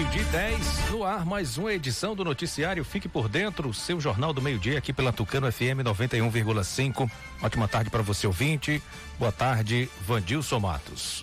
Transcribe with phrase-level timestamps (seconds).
[0.00, 4.40] Meio-dia 10, no ar, mais uma edição do Noticiário Fique por Dentro, seu Jornal do
[4.40, 7.10] Meio-Dia, aqui pela Tucano FM 91,5.
[7.42, 8.82] Ótima tarde para você, ouvinte.
[9.18, 11.22] Boa tarde, Vandilson Matos.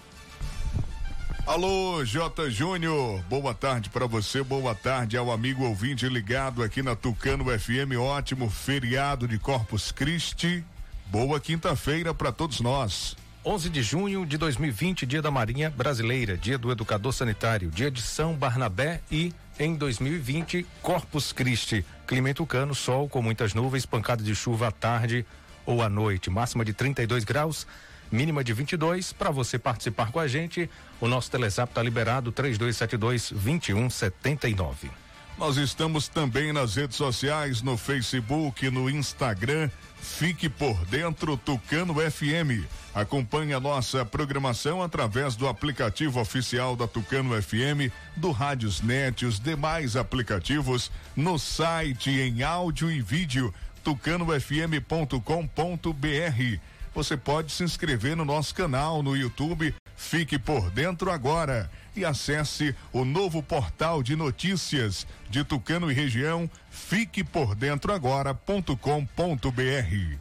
[1.47, 2.51] Alô, J.
[2.51, 7.97] Júnior, boa tarde para você, boa tarde ao amigo ouvinte ligado aqui na Tucano FM.
[7.99, 10.63] Ótimo feriado de Corpus Christi.
[11.07, 13.17] Boa quinta-feira para todos nós.
[13.47, 18.01] 11 de junho de 2020, dia da Marinha Brasileira, dia do Educador Sanitário, dia de
[18.01, 21.85] São Barnabé e, em 2020, Corpus Christi.
[22.05, 25.25] Clima tucano, sol com muitas nuvens, pancada de chuva à tarde
[25.65, 27.65] ou à noite, máxima de 32 graus,
[28.11, 29.13] mínima de 22.
[29.13, 30.69] Para você participar com a gente,
[30.99, 34.91] o nosso Telezap está liberado 3272 2179.
[35.37, 39.69] Nós estamos também nas redes sociais, no Facebook, no Instagram.
[40.01, 42.65] Fique por dentro Tucano FM.
[42.93, 49.95] Acompanhe a nossa programação através do aplicativo oficial da Tucano FM, do Rádiosnet, os demais
[49.95, 56.59] aplicativos, no site em áudio e vídeo tucanofm.com.br.
[56.95, 59.75] Você pode se inscrever no nosso canal no YouTube.
[59.95, 66.49] Fique por dentro agora e acesse o novo portal de notícias de Tucano e região
[66.77, 68.71] Fique por dentro agora.com.br.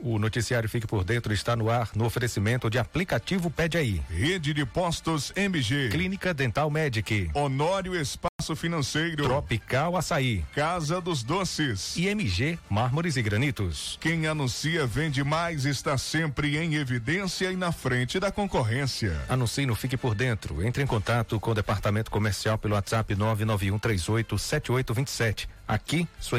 [0.01, 4.03] O noticiário Fique por Dentro está no ar no oferecimento de aplicativo Pede aí.
[4.11, 5.91] Rede de Postos MG.
[5.91, 7.31] Clínica Dental Medic.
[7.35, 9.23] Honório Espaço Financeiro.
[9.25, 10.45] Tropical Açaí.
[10.55, 11.97] Casa dos Doces.
[11.97, 13.97] E MG Mármores e Granitos.
[14.01, 19.17] Quem anuncia vende mais está sempre em evidência e na frente da concorrência.
[19.29, 20.67] Anuncie no Fique por Dentro.
[20.67, 25.47] Entre em contato com o departamento comercial pelo WhatsApp 991387827.
[25.69, 26.39] Aqui, sua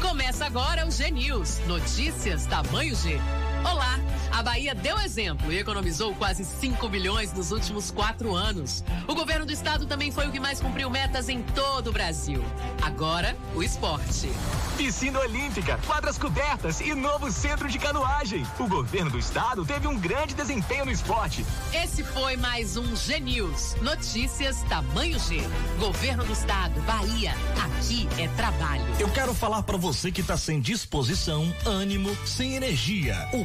[0.00, 1.60] Começa agora o G News.
[1.66, 3.18] Notícias tamanho G.
[3.64, 3.98] Olá!
[4.40, 8.82] A Bahia deu exemplo e economizou quase 5 bilhões nos últimos quatro anos.
[9.06, 12.42] O governo do estado também foi o que mais cumpriu metas em todo o Brasil.
[12.80, 14.30] Agora, o esporte.
[14.78, 18.46] Piscina Olímpica, quadras cobertas e novo centro de canoagem.
[18.58, 21.44] O governo do estado teve um grande desempenho no esporte.
[21.74, 23.74] Esse foi mais um G News.
[23.82, 25.42] Notícias tamanho G.
[25.78, 27.34] Governo do estado, Bahia.
[27.62, 28.84] Aqui é trabalho.
[28.98, 33.28] Eu quero falar para você que tá sem disposição, ânimo, sem energia.
[33.34, 33.44] O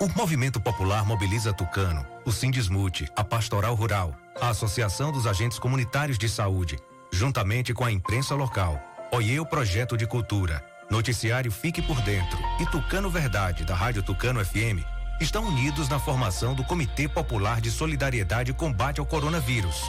[0.00, 6.18] O Movimento Popular mobiliza Tucano, o Sindismute, a Pastoral Rural, a Associação dos Agentes Comunitários
[6.18, 6.78] de Saúde,
[7.12, 12.66] juntamente com a imprensa local, Oiê o Projeto de Cultura, Noticiário Fique por Dentro e
[12.66, 14.82] Tucano Verdade, da Rádio Tucano FM,
[15.20, 19.88] estão unidos na formação do Comitê Popular de Solidariedade e Combate ao Coronavírus.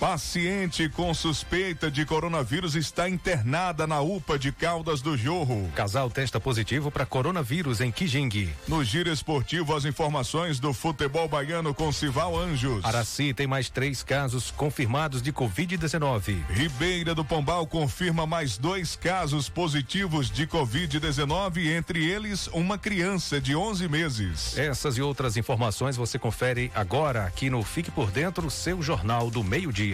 [0.00, 5.70] Paciente com suspeita de coronavírus está internada na UPA de Caldas do Jorro.
[5.74, 8.48] Casal testa positivo para coronavírus em Kijing.
[8.66, 12.82] No giro esportivo, as informações do futebol baiano com Sival Anjos.
[12.82, 16.46] Araci tem mais três casos confirmados de Covid-19.
[16.48, 23.54] Ribeira do Pombal confirma mais dois casos positivos de Covid-19, entre eles uma criança de
[23.54, 24.56] 11 meses.
[24.56, 29.44] Essas e outras informações você confere agora aqui no Fique por Dentro, seu jornal do
[29.44, 29.89] meio-dia.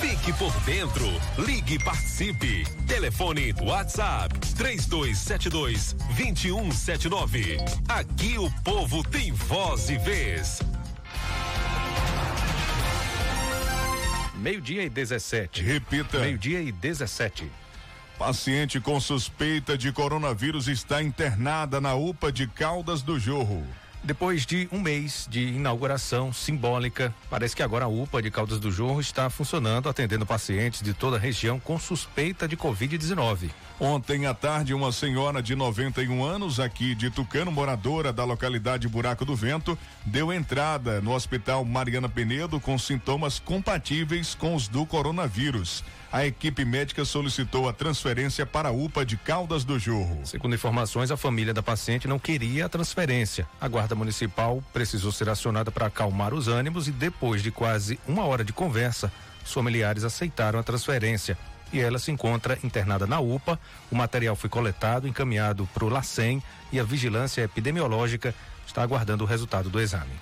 [0.00, 1.06] Fique por dentro.
[1.38, 2.64] Ligue e participe.
[2.86, 7.58] Telefone WhatsApp 3272 2179.
[7.88, 10.60] Aqui o povo tem voz e vez.
[14.36, 15.62] Meio-dia e 17.
[15.62, 16.20] Repita.
[16.20, 17.50] Meio-dia e 17.
[18.18, 23.64] Paciente com suspeita de coronavírus está internada na UPA de Caldas do Jorro.
[24.02, 28.70] Depois de um mês de inauguração simbólica, parece que agora a UPA de Caldas do
[28.70, 33.50] Jorro está funcionando, atendendo pacientes de toda a região com suspeita de Covid-19.
[33.80, 39.24] Ontem à tarde, uma senhora de 91 anos, aqui de Tucano, moradora da localidade Buraco
[39.24, 45.84] do Vento, deu entrada no hospital Mariana Penedo com sintomas compatíveis com os do coronavírus.
[46.10, 50.22] A equipe médica solicitou a transferência para a UPA de Caldas do Jorro.
[50.24, 53.46] Segundo informações, a família da paciente não queria a transferência.
[53.60, 58.24] A Guarda Municipal precisou ser acionada para acalmar os ânimos e, depois de quase uma
[58.24, 59.12] hora de conversa,
[59.44, 61.38] os familiares aceitaram a transferência
[61.72, 63.58] e ela se encontra internada na UPA.
[63.90, 66.42] O material foi coletado, encaminhado para o LACEN
[66.72, 68.34] e a vigilância epidemiológica
[68.66, 70.12] está aguardando o resultado do exame.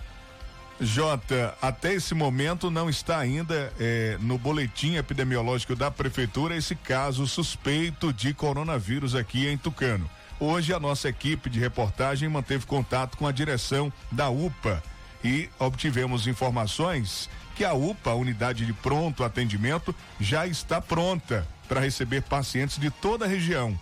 [0.79, 7.27] Jota, até esse momento não está ainda eh, no boletim epidemiológico da prefeitura esse caso
[7.27, 10.09] suspeito de coronavírus aqui em Tucano.
[10.39, 14.83] Hoje a nossa equipe de reportagem manteve contato com a direção da UPA
[15.25, 21.81] e obtivemos informações que a UPA, a unidade de pronto atendimento, já está pronta para
[21.81, 23.79] receber pacientes de toda a região.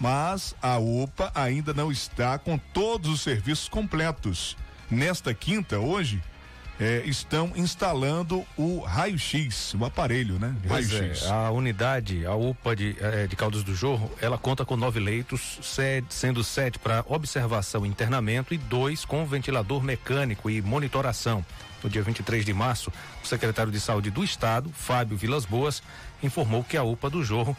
[0.00, 4.56] Mas a UPA ainda não está com todos os serviços completos.
[4.90, 6.22] Nesta quinta, hoje,
[6.80, 10.54] é, estão instalando o raio-x, o aparelho, né?
[10.66, 11.24] Raio-x.
[11.24, 15.00] É, a unidade, a UPA de, é, de Caldas do Jorro, ela conta com nove
[15.00, 21.44] leitos, sede, sendo sete para observação e internamento e dois com ventilador mecânico e monitoração.
[21.82, 22.92] No dia 23 de março,
[23.22, 25.82] o secretário de Saúde do Estado, Fábio Vilas Boas,
[26.22, 27.56] informou que a UPA do Jorro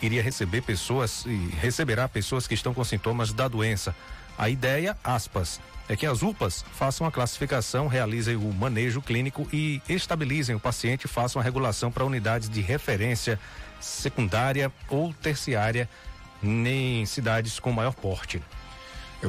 [0.00, 3.94] iria receber pessoas e receberá pessoas que estão com sintomas da doença.
[4.38, 9.82] A ideia, aspas, é que as UPAs façam a classificação, realizem o manejo clínico e
[9.88, 13.38] estabilizem o paciente, façam a regulação para unidades de referência
[13.80, 15.88] secundária ou terciária
[16.42, 18.40] em cidades com maior porte.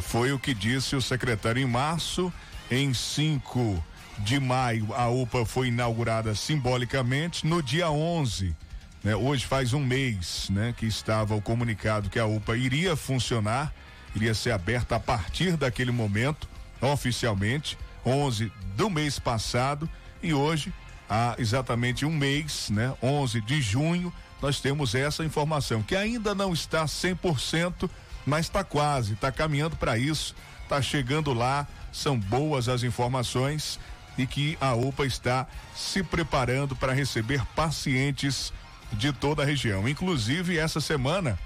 [0.01, 2.31] Foi o que disse o secretário em março.
[2.69, 3.84] Em 5
[4.20, 7.46] de maio, a UPA foi inaugurada simbolicamente.
[7.46, 8.56] No dia 11,
[9.03, 13.74] né, hoje faz um mês né, que estava o comunicado que a UPA iria funcionar,
[14.15, 16.48] iria ser aberta a partir daquele momento
[16.82, 19.89] oficialmente, 11 do mês passado,
[20.24, 20.74] e hoje,
[21.10, 26.53] há exatamente um mês, né, 11 de junho, nós temos essa informação, que ainda não
[26.53, 27.89] está 100%,
[28.25, 33.80] mas está quase, está caminhando para isso, está chegando lá, são boas as informações
[34.18, 38.53] e que a UPA está se preparando para receber pacientes
[38.91, 39.88] de toda a região.
[39.88, 41.39] Inclusive, essa semana,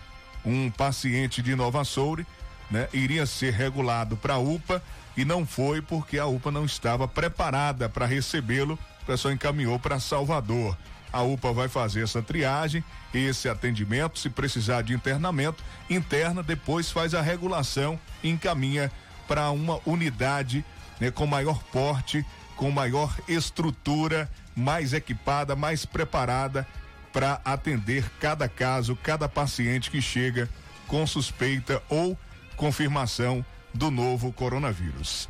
[0.44, 2.26] um paciente de Nova Soure,
[2.70, 4.82] né, iria ser regulado para a UPA
[5.16, 8.78] e não foi porque a UPA não estava preparada para recebê-lo.
[9.04, 10.76] O pessoal encaminhou para Salvador.
[11.14, 17.14] A UPA vai fazer essa triagem, esse atendimento, se precisar de internamento, interna, depois faz
[17.14, 18.92] a regulação e encaminha
[19.26, 20.66] para uma unidade
[21.00, 26.68] né, com maior porte, com maior estrutura, mais equipada, mais preparada
[27.12, 30.50] para atender cada caso, cada paciente que chega
[30.88, 32.18] com suspeita ou
[32.56, 35.30] confirmação do novo coronavírus.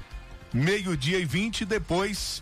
[0.54, 2.42] Meio-dia e 20 depois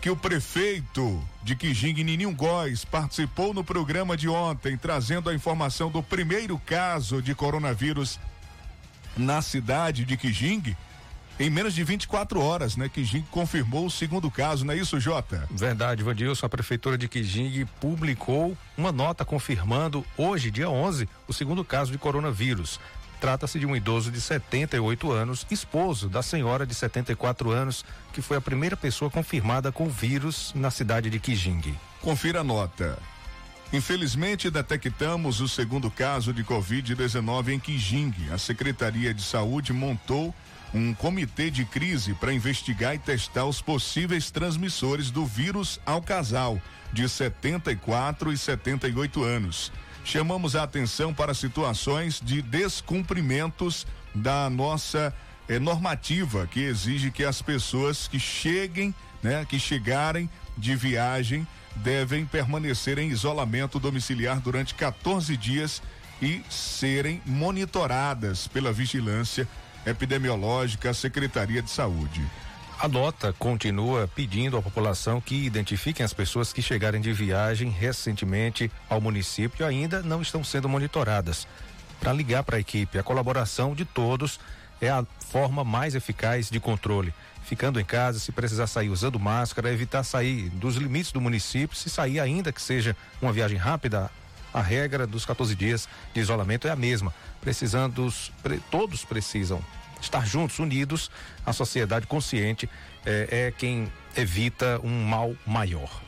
[0.00, 5.90] que o prefeito de Quijing, Nininho Góes, participou no programa de ontem, trazendo a informação
[5.90, 8.18] do primeiro caso de coronavírus
[9.16, 10.76] na cidade de Quijing.
[11.40, 12.88] Em menos de 24 horas, né?
[12.88, 15.48] Quijing confirmou o segundo caso, não é isso, Jota?
[15.50, 16.46] Verdade, Vandilson.
[16.46, 21.98] A prefeitura de Quijing publicou uma nota confirmando hoje, dia 11, o segundo caso de
[21.98, 22.78] coronavírus.
[23.20, 28.36] Trata-se de um idoso de 78 anos, esposo da senhora de 74 anos, que foi
[28.36, 31.74] a primeira pessoa confirmada com vírus na cidade de Quijing.
[32.00, 32.98] Confira a nota.
[33.72, 38.12] Infelizmente, detectamos o segundo caso de Covid-19 em Quijing.
[38.32, 40.34] A Secretaria de Saúde montou
[40.74, 46.60] um comitê de crise para investigar e testar os possíveis transmissores do vírus ao casal
[46.92, 49.72] de 74 e 78 anos.
[50.04, 55.14] Chamamos a atenção para situações de descumprimentos da nossa
[55.48, 62.26] eh, normativa que exige que as pessoas que cheguem, né, que chegarem de viagem devem
[62.26, 65.82] permanecer em isolamento domiciliar durante 14 dias
[66.20, 69.48] e serem monitoradas pela vigilância
[69.86, 72.22] epidemiológica Secretaria de Saúde.
[72.78, 78.70] A nota continua pedindo à população que identifiquem as pessoas que chegarem de viagem recentemente
[78.88, 81.46] ao município e ainda não estão sendo monitoradas.
[82.00, 84.40] Para ligar para a equipe, a colaboração de todos
[84.80, 87.14] é a forma mais eficaz de controle.
[87.44, 91.88] Ficando em casa, se precisar sair usando máscara, evitar sair dos limites do município, se
[91.88, 94.10] sair ainda que seja uma viagem rápida,
[94.52, 97.12] a regra dos 14 dias de isolamento é a mesma.
[97.40, 98.12] Precisando,
[98.70, 99.62] todos precisam
[100.00, 101.10] estar juntos, unidos,
[101.46, 102.68] a sociedade consciente
[103.06, 106.02] é, é quem evita um mal maior.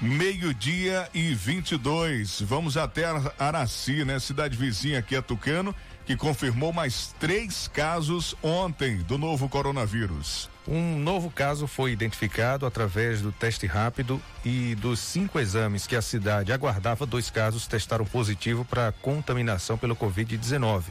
[0.00, 2.40] Meio-dia e 22.
[2.40, 3.04] Vamos até
[3.38, 4.18] Araci, né?
[4.18, 5.74] Cidade vizinha aqui a Tucano,
[6.06, 10.48] que confirmou mais três casos ontem do novo coronavírus.
[10.70, 16.02] Um novo caso foi identificado através do teste rápido e dos cinco exames que a
[16.02, 20.84] cidade aguardava, dois casos testaram positivo para contaminação pelo Covid-19.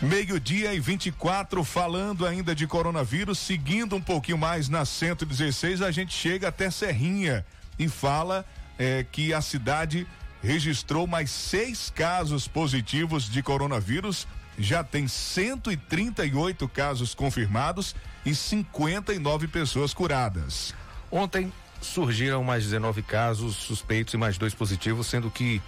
[0.00, 6.14] Meio-dia e 24, falando ainda de coronavírus, seguindo um pouquinho mais na 116, a gente
[6.14, 7.44] chega até Serrinha
[7.76, 8.46] e fala
[8.78, 10.06] é, que a cidade
[10.40, 17.94] registrou mais seis casos positivos de coronavírus já tem 138 casos confirmados
[18.24, 20.74] e 59 pessoas curadas.
[21.10, 25.60] Ontem surgiram mais 19 casos suspeitos e mais dois positivos, sendo que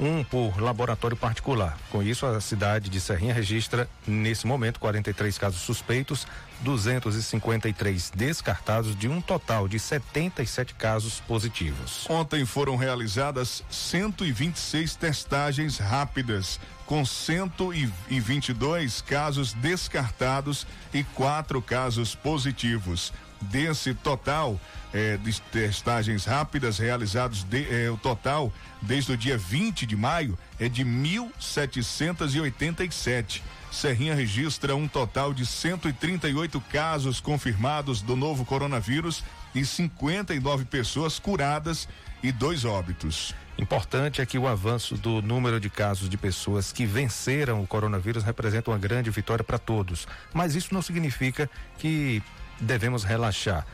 [0.00, 1.78] um por laboratório particular.
[1.90, 6.26] Com isso, a cidade de Serrinha registra, nesse momento, 43 casos suspeitos,
[6.60, 12.06] 253 descartados, de um total de 77 casos positivos.
[12.08, 23.12] Ontem foram realizadas 126 testagens rápidas, com 122 casos descartados e quatro casos positivos.
[23.40, 24.60] Desse total
[24.92, 30.36] eh, de testagens rápidas realizados, de, eh, o total desde o dia 20 de maio
[30.58, 33.40] é de 1.787.
[33.70, 39.22] Serrinha registra um total de 138 casos confirmados do novo coronavírus
[39.54, 41.88] e 59 pessoas curadas
[42.22, 43.34] e dois óbitos.
[43.58, 48.24] Importante é que o avanço do número de casos de pessoas que venceram o coronavírus
[48.24, 50.08] representa uma grande vitória para todos.
[50.32, 52.22] Mas isso não significa que
[52.60, 53.66] devemos relaxar.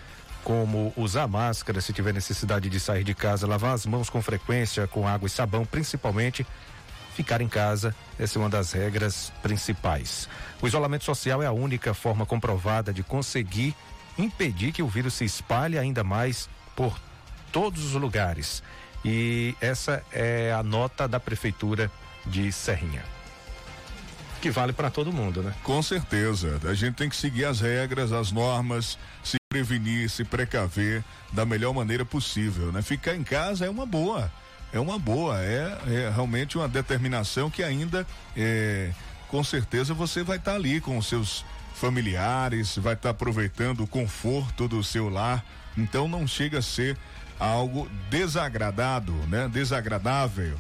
[0.45, 4.87] como usar máscara se tiver necessidade de sair de casa, lavar as mãos com frequência
[4.87, 6.47] com água e sabão, principalmente
[7.17, 7.93] ficar em casa.
[8.17, 10.29] Essa é uma das regras principais.
[10.63, 13.75] O isolamento social é a única forma comprovada de conseguir
[14.17, 16.97] impedir que o vírus se espalhe ainda mais por
[17.51, 18.63] todos os lugares.
[19.05, 21.91] E essa é a nota da prefeitura
[22.25, 23.16] de Serrinha.
[24.47, 25.53] Que vale para todo mundo, né?
[25.65, 26.61] Com certeza.
[26.63, 31.75] A gente tem que seguir as regras, as normas, se prevenir, se precaver da melhor
[31.75, 32.81] maneira possível, né?
[32.81, 34.31] Ficar em casa é uma boa
[34.73, 38.93] é uma boa, é, é realmente uma determinação que ainda é,
[39.29, 43.83] com certeza você vai estar tá ali com os seus familiares, vai estar tá aproveitando
[43.83, 45.45] o conforto do seu lar.
[45.77, 46.97] Então não chega a ser
[47.39, 49.49] algo desagradado, né?
[49.49, 50.57] Desagradável.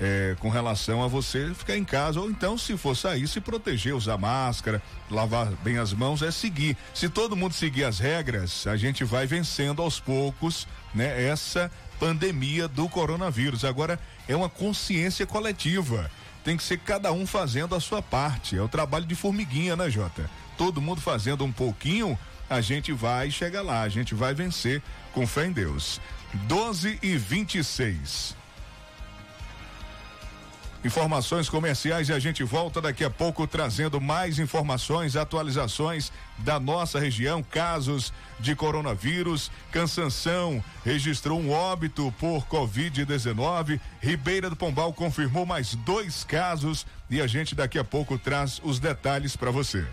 [0.00, 3.94] É, com relação a você ficar em casa, ou então, se for sair, se proteger,
[3.94, 6.76] usar máscara, lavar bem as mãos, é seguir.
[6.92, 11.28] Se todo mundo seguir as regras, a gente vai vencendo aos poucos, né?
[11.28, 13.64] Essa pandemia do coronavírus.
[13.64, 13.98] Agora
[14.28, 16.10] é uma consciência coletiva.
[16.42, 18.56] Tem que ser cada um fazendo a sua parte.
[18.56, 20.28] É o trabalho de formiguinha, né, Jota?
[20.58, 24.82] Todo mundo fazendo um pouquinho, a gente vai chegar lá, a gente vai vencer
[25.12, 26.00] com fé em Deus.
[26.46, 28.36] 12 e 26.
[30.84, 37.00] Informações comerciais e a gente volta daqui a pouco trazendo mais informações, atualizações da nossa
[37.00, 39.50] região, casos de coronavírus.
[39.72, 43.80] Cansanção registrou um óbito por Covid-19.
[43.98, 48.78] Ribeira do Pombal confirmou mais dois casos e a gente daqui a pouco traz os
[48.78, 49.86] detalhes para você.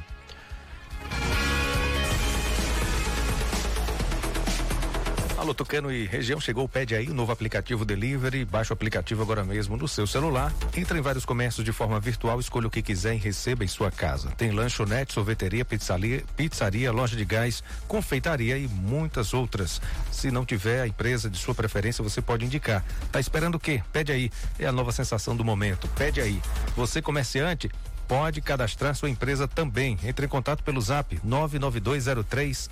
[5.42, 9.44] Alô, Tucano e região, chegou, pede aí o novo aplicativo Delivery, baixa o aplicativo agora
[9.44, 13.16] mesmo no seu celular, entra em vários comércios de forma virtual, escolha o que quiser
[13.16, 14.30] e receba em sua casa.
[14.38, 19.82] Tem lanchonete, sorveteria, pizzaria, pizzaria, loja de gás, confeitaria e muitas outras.
[20.12, 22.86] Se não tiver a empresa de sua preferência, você pode indicar.
[23.12, 23.82] Tá esperando o quê?
[23.92, 24.30] Pede aí,
[24.60, 26.40] é a nova sensação do momento, pede aí.
[26.76, 27.68] Você comerciante,
[28.08, 29.98] pode cadastrar sua empresa também.
[30.04, 32.70] Entre em contato pelo zap 99203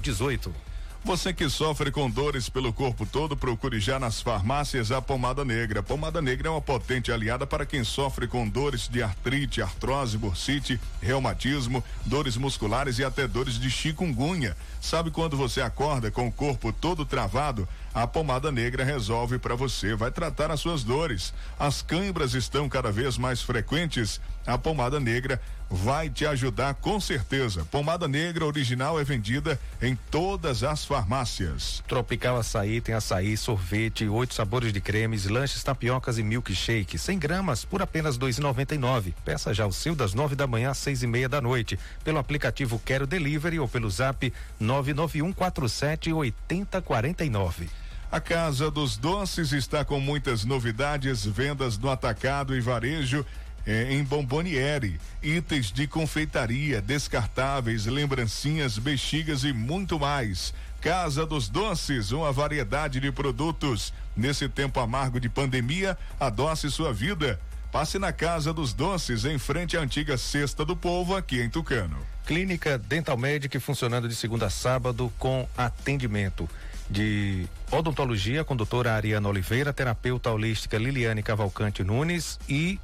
[0.00, 0.73] 0018.
[1.04, 5.80] Você que sofre com dores pelo corpo todo, procure já nas farmácias a pomada negra.
[5.80, 10.16] A pomada negra é uma potente aliada para quem sofre com dores de artrite, artrose,
[10.16, 14.56] bursite, reumatismo, dores musculares e até dores de chikungunya.
[14.80, 17.68] Sabe quando você acorda com o corpo todo travado?
[17.94, 21.32] A pomada negra resolve para você, vai tratar as suas dores.
[21.56, 24.20] As câimbras estão cada vez mais frequentes.
[24.44, 27.64] A pomada negra vai te ajudar com certeza.
[27.70, 31.84] Pomada negra original é vendida em todas as farmácias.
[31.86, 36.98] Tropical Açaí tem açaí, sorvete, oito sabores de cremes, lanches, tapiocas e milkshake.
[36.98, 39.14] 100 gramas por apenas dois e.
[39.24, 41.78] Peça já o seu das nove da manhã às seis e meia da noite.
[42.02, 47.30] Pelo aplicativo Quero Delivery ou pelo zap nove nove um quatro sete oitenta quarenta e
[47.30, 47.68] nove.
[48.14, 53.26] A Casa dos Doces está com muitas novidades, vendas no atacado e varejo
[53.66, 60.54] eh, em Bomboniere, itens de confeitaria, descartáveis, lembrancinhas, bexigas e muito mais.
[60.80, 63.92] Casa dos Doces, uma variedade de produtos.
[64.16, 67.40] Nesse tempo amargo de pandemia, adoce sua vida.
[67.72, 71.98] Passe na Casa dos Doces, em frente à antiga Cesta do Povo, aqui em Tucano.
[72.24, 76.48] Clínica Dental Medic funcionando de segunda a sábado com atendimento
[76.88, 82.78] de odontologia com doutora Ariana Oliveira, terapeuta holística Liliane Cavalcante Nunes e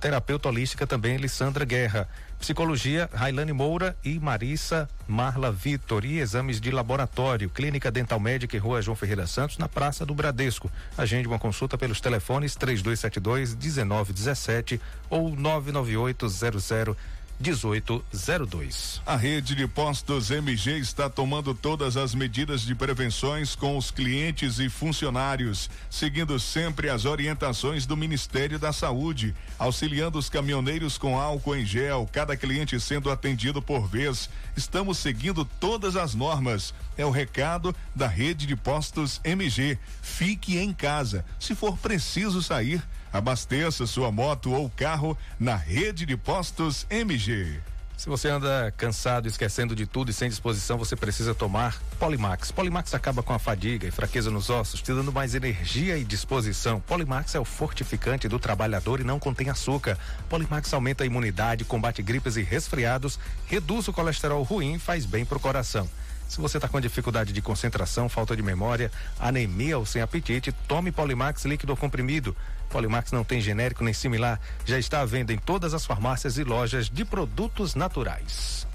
[0.00, 2.08] terapeuta holística também Lissandra Guerra.
[2.38, 6.04] Psicologia, Railane Moura e Marissa Marla Vitor.
[6.04, 10.14] E exames de laboratório, Clínica Dental Médica e Rua João Ferreira Santos, na Praça do
[10.14, 10.70] Bradesco.
[10.98, 16.96] Agende uma consulta pelos telefones 3272 1917 ou 99800
[17.38, 19.02] 1802.
[19.04, 24.58] A rede de postos MG está tomando todas as medidas de prevenções com os clientes
[24.58, 31.56] e funcionários, seguindo sempre as orientações do Ministério da Saúde, auxiliando os caminhoneiros com álcool
[31.56, 34.30] em gel, cada cliente sendo atendido por vez.
[34.56, 36.72] Estamos seguindo todas as normas.
[36.96, 39.78] É o recado da rede de postos MG.
[40.00, 41.24] Fique em casa.
[41.38, 42.82] Se for preciso sair,
[43.16, 47.58] Abasteça sua moto ou carro na rede de postos MG.
[47.96, 52.52] Se você anda cansado, esquecendo de tudo e sem disposição, você precisa tomar Polimax.
[52.52, 56.78] Polimax acaba com a fadiga e fraqueza nos ossos, te dando mais energia e disposição.
[56.78, 59.98] Polimax é o fortificante do trabalhador e não contém açúcar.
[60.28, 65.24] Polimax aumenta a imunidade, combate gripes e resfriados, reduz o colesterol ruim e faz bem
[65.24, 65.88] pro coração.
[66.28, 70.90] Se você está com dificuldade de concentração, falta de memória, anemia ou sem apetite, tome
[70.90, 72.36] Polimax líquido comprimido.
[72.68, 76.44] Polimax não tem genérico nem similar, já está à venda em todas as farmácias e
[76.44, 78.66] lojas de produtos naturais.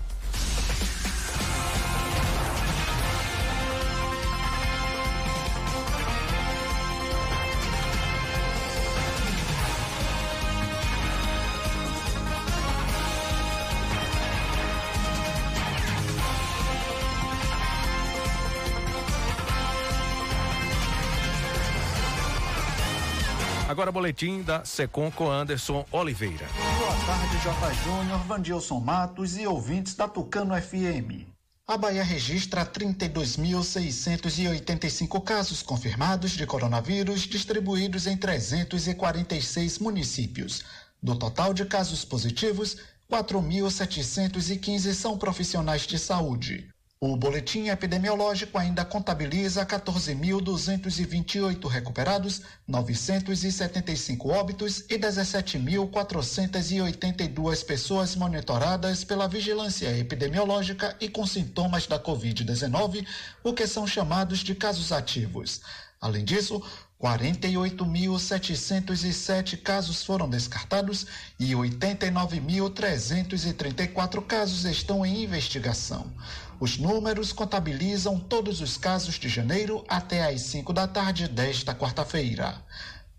[23.82, 26.46] Agora boletim da Secom com Anderson Oliveira.
[26.78, 27.74] Boa tarde, J.
[27.84, 31.26] Júnior, Vandilson Matos e ouvintes da Tucano FM.
[31.68, 40.64] A Bahia registra 32.685 casos confirmados de coronavírus distribuídos em 346 municípios.
[41.02, 42.78] Do total de casos positivos,
[43.12, 46.70] 4.715 são profissionais de saúde.
[47.04, 59.98] O boletim epidemiológico ainda contabiliza 14.228 recuperados, 975 óbitos e 17.482 pessoas monitoradas pela vigilância
[59.98, 63.04] epidemiológica e com sintomas da Covid-19,
[63.44, 65.62] o que são chamados de casos ativos.
[66.00, 66.62] Além disso,
[67.02, 71.08] 48.707 casos foram descartados
[71.40, 76.14] e 89.334 casos estão em investigação.
[76.62, 82.64] Os números contabilizam todos os casos de janeiro até às 5 da tarde desta quarta-feira.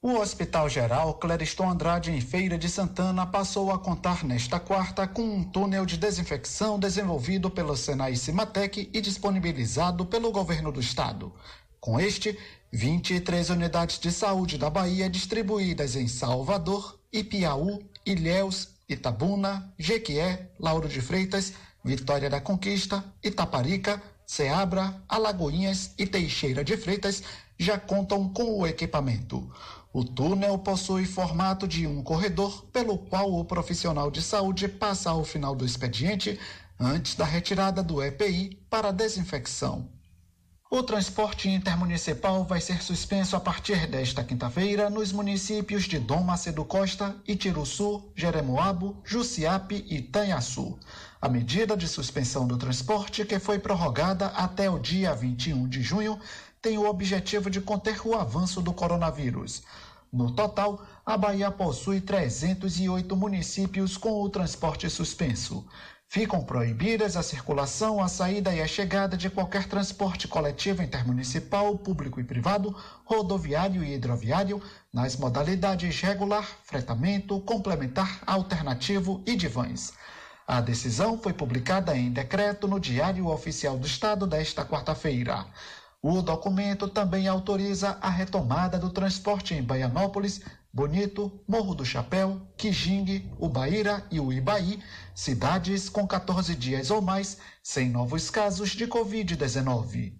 [0.00, 5.22] O Hospital Geral Clériston Andrade, em Feira de Santana, passou a contar nesta quarta com
[5.22, 11.34] um túnel de desinfecção desenvolvido pelo Senai Cimatec e disponibilizado pelo governo do estado.
[11.80, 12.38] Com este,
[12.74, 21.02] 23 unidades de saúde da Bahia distribuídas em Salvador, Ipiaú, Ilhéus, Itabuna, Jequié, Lauro de
[21.02, 21.52] Freitas,
[21.84, 27.22] Vitória da Conquista, Itaparica, Ceabra, Alagoinhas e Teixeira de Freitas
[27.58, 29.52] já contam com o equipamento.
[29.92, 35.26] O túnel possui formato de um corredor pelo qual o profissional de saúde passa ao
[35.26, 36.40] final do expediente
[36.80, 39.91] antes da retirada do EPI para desinfecção.
[40.74, 46.64] O transporte intermunicipal vai ser suspenso a partir desta quinta-feira nos municípios de Dom Macedo
[46.64, 50.78] Costa, Itiruçu, Jeremoabo, Jussiape e Tanhaçu.
[51.20, 56.18] A medida de suspensão do transporte, que foi prorrogada até o dia 21 de junho,
[56.62, 59.62] tem o objetivo de conter o avanço do coronavírus.
[60.10, 65.66] No total, a Bahia possui 308 municípios com o transporte suspenso.
[66.12, 72.20] Ficam proibidas a circulação, a saída e a chegada de qualquer transporte coletivo intermunicipal, público
[72.20, 74.60] e privado, rodoviário e hidroviário,
[74.92, 79.94] nas modalidades regular, fretamento, complementar, alternativo e de vans.
[80.46, 85.46] A decisão foi publicada em decreto no Diário Oficial do Estado desta quarta-feira.
[86.02, 90.42] O documento também autoriza a retomada do transporte em Baianópolis,
[90.74, 94.82] Bonito, Morro do Chapéu, Quijingue, Ubaíra e Uibaí,
[95.14, 100.14] cidades com 14 dias ou mais sem novos casos de Covid-19.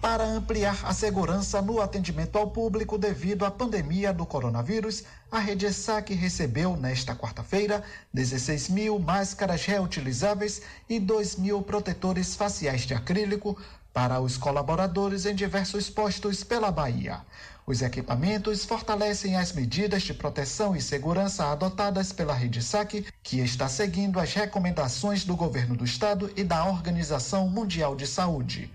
[0.00, 5.02] Para ampliar a segurança no atendimento ao público devido à pandemia do coronavírus,
[5.32, 7.82] a Rede SAC recebeu nesta quarta-feira
[8.14, 13.60] 16 mil máscaras reutilizáveis e 2 mil protetores faciais de acrílico
[13.92, 17.22] para os colaboradores em diversos postos pela Bahia.
[17.68, 23.68] Os equipamentos fortalecem as medidas de proteção e segurança adotadas pela Rede SAC, que está
[23.68, 28.70] seguindo as recomendações do governo do estado e da Organização Mundial de Saúde.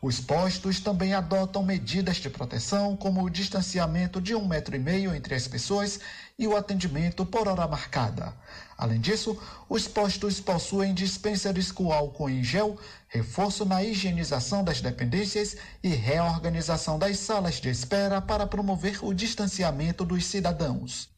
[0.00, 5.12] Os postos também adotam medidas de proteção, como o distanciamento de um metro e meio
[5.12, 5.98] entre as pessoas
[6.38, 8.32] e o atendimento por hora marcada.
[8.78, 9.36] Além disso,
[9.68, 12.78] os postos possuem dispensers com álcool em gel,
[13.08, 20.04] reforço na higienização das dependências e reorganização das salas de espera para promover o distanciamento
[20.04, 21.08] dos cidadãos.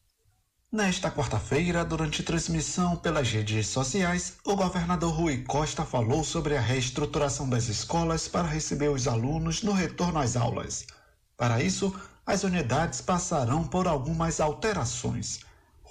[0.71, 7.49] Nesta quarta-feira, durante transmissão pelas redes sociais, o governador Rui Costa falou sobre a reestruturação
[7.49, 10.85] das escolas para receber os alunos no retorno às aulas.
[11.35, 11.91] Para isso,
[12.23, 15.39] as unidades passarão por algumas alterações.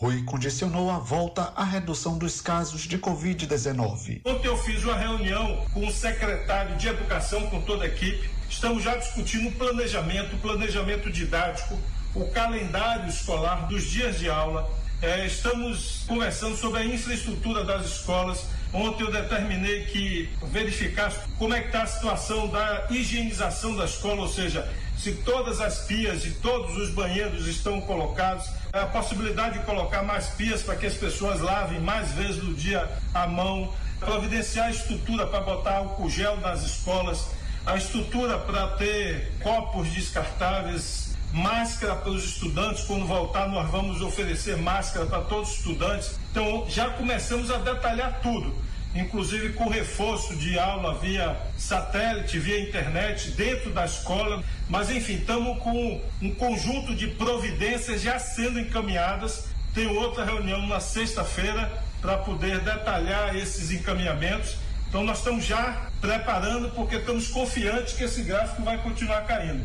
[0.01, 4.21] Rui condicionou a volta à redução dos casos de Covid-19.
[4.25, 8.31] Ontem eu fiz uma reunião com o secretário de Educação, com toda a equipe.
[8.49, 11.77] Estamos já discutindo o planejamento, o planejamento didático,
[12.15, 14.71] o calendário escolar dos dias de aula.
[15.03, 18.45] É, estamos conversando sobre a infraestrutura das escolas.
[18.73, 24.23] Ontem eu determinei que verificar como é que está a situação da higienização da escola,
[24.23, 28.49] ou seja, se todas as pias e todos os banheiros estão colocados,
[28.83, 32.88] a possibilidade de colocar mais pias para que as pessoas lavem mais vezes no dia
[33.14, 37.27] a mão, providenciar a estrutura para botar álcool gel nas escolas,
[37.67, 44.57] a estrutura para ter copos descartáveis, máscara para os estudantes, quando voltar nós vamos oferecer
[44.57, 46.19] máscara para todos os estudantes.
[46.31, 53.31] Então já começamos a detalhar tudo inclusive com reforço de aula via satélite, via internet,
[53.33, 54.42] dentro da escola.
[54.68, 59.46] Mas, enfim, estamos com um conjunto de providências já sendo encaminhadas.
[59.74, 61.70] Tem outra reunião na sexta-feira
[62.01, 64.57] para poder detalhar esses encaminhamentos
[64.88, 69.62] Então nós estamos já preparando porque estamos confiantes que esse gráfico vai continuar caindo.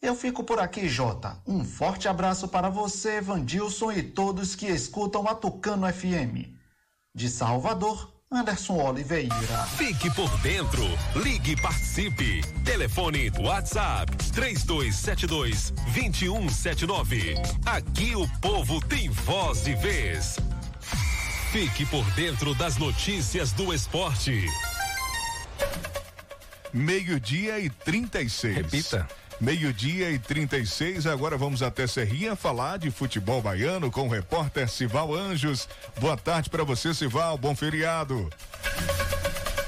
[0.00, 1.36] Eu fico por aqui, Jota.
[1.46, 6.48] Um forte abraço para você, Vandilson e todos que escutam a Tucano FM.
[7.12, 9.66] De Salvador, Anderson Oliveira.
[9.76, 10.84] Fique por dentro.
[11.16, 12.40] Ligue e participe.
[12.64, 17.34] Telefone WhatsApp 3272 2179.
[17.66, 20.38] Aqui o povo tem voz e vez.
[21.50, 24.46] Fique por dentro das notícias do esporte.
[26.72, 28.56] Meio-dia e 36.
[28.58, 29.08] Repita.
[29.40, 35.14] Meio-dia e 36, agora vamos até Serrinha falar de futebol baiano com o repórter Sival
[35.14, 35.66] Anjos.
[35.98, 37.38] Boa tarde para você, Sival.
[37.38, 38.28] Bom feriado.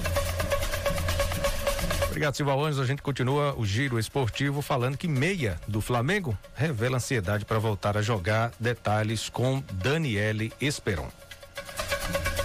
[2.06, 2.80] Obrigado, Silva Anjos.
[2.80, 7.96] A gente continua o giro esportivo falando que meia do Flamengo revela ansiedade para voltar
[7.96, 8.52] a jogar.
[8.60, 11.10] Detalhes com Daniele Esperon.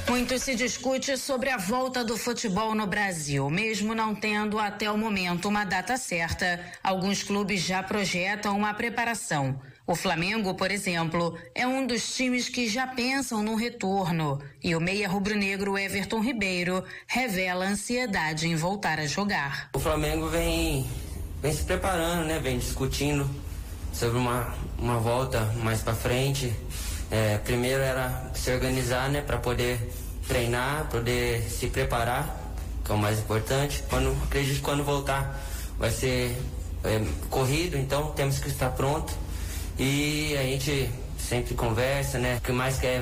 [0.10, 4.98] Muito se discute sobre a volta do futebol no Brasil, mesmo não tendo até o
[4.98, 6.60] momento uma data certa.
[6.84, 9.62] Alguns clubes já projetam uma preparação.
[9.90, 14.80] O Flamengo, por exemplo, é um dos times que já pensam no retorno e o
[14.80, 19.72] meia rubro-negro Everton Ribeiro revela ansiedade em voltar a jogar.
[19.74, 20.88] O Flamengo vem,
[21.42, 22.38] vem se preparando, né?
[22.38, 23.28] Vem discutindo
[23.92, 26.54] sobre uma, uma volta mais para frente.
[27.10, 29.22] É, primeiro era se organizar, né?
[29.22, 29.92] Para poder
[30.28, 32.54] treinar, poder se preparar,
[32.86, 33.84] que é o mais importante.
[33.90, 35.44] Quando acredito que quando voltar
[35.80, 36.38] vai ser
[36.84, 39.29] é, corrido, então temos que estar pronto
[39.80, 42.38] e a gente sempre conversa, né?
[42.38, 43.02] O que mais quer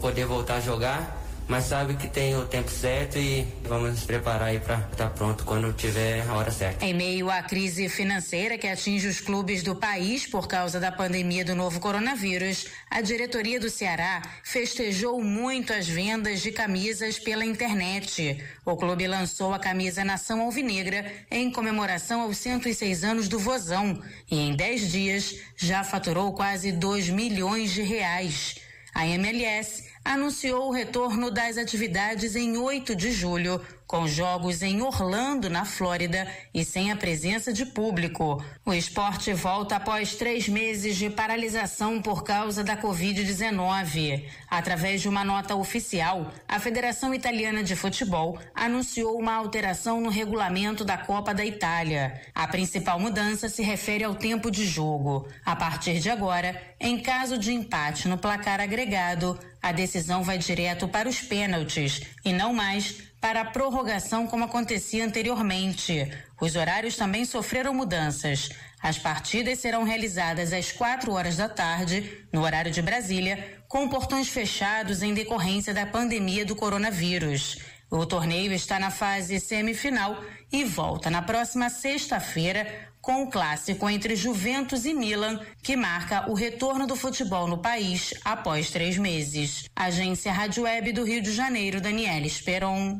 [0.00, 1.15] poder voltar a jogar
[1.48, 5.10] mas sabe que tem o tempo certo e vamos nos preparar aí para estar tá
[5.10, 6.84] pronto quando tiver a hora certa.
[6.84, 11.44] Em meio à crise financeira que atinge os clubes do país por causa da pandemia
[11.44, 18.42] do novo coronavírus, a diretoria do Ceará festejou muito as vendas de camisas pela internet.
[18.64, 24.36] O clube lançou a camisa Nação Alvinegra em comemoração aos 106 anos do Vozão e
[24.36, 28.56] em 10 dias já faturou quase 2 milhões de reais.
[28.94, 35.48] A MLS anunciou o retorno das atividades em 8 de julho, com jogos em Orlando,
[35.48, 38.42] na Flórida, e sem a presença de público.
[38.64, 44.24] O esporte volta após três meses de paralisação por causa da Covid-19.
[44.48, 50.84] Através de uma nota oficial, a Federação Italiana de Futebol anunciou uma alteração no regulamento
[50.84, 52.20] da Copa da Itália.
[52.34, 55.28] A principal mudança se refere ao tempo de jogo.
[55.44, 60.86] A partir de agora, em caso de empate no placar agregado, a decisão vai direto
[60.88, 66.10] para os pênaltis e não mais para a prorrogação como acontecia anteriormente.
[66.40, 68.50] Os horários também sofreram mudanças.
[68.80, 74.28] As partidas serão realizadas às quatro horas da tarde, no horário de Brasília, com portões
[74.28, 77.58] fechados em decorrência da pandemia do coronavírus.
[77.90, 84.16] O torneio está na fase semifinal e volta na próxima sexta-feira com o clássico entre
[84.16, 89.70] Juventus e Milan, que marca o retorno do futebol no país após três meses.
[89.76, 92.98] Agência Rádio Web do Rio de Janeiro, Daniela Esperon.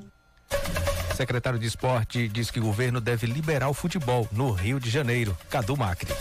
[1.16, 5.36] Secretário de Esporte diz que o governo deve liberar o futebol no Rio de Janeiro.
[5.50, 6.12] Cadu Macri.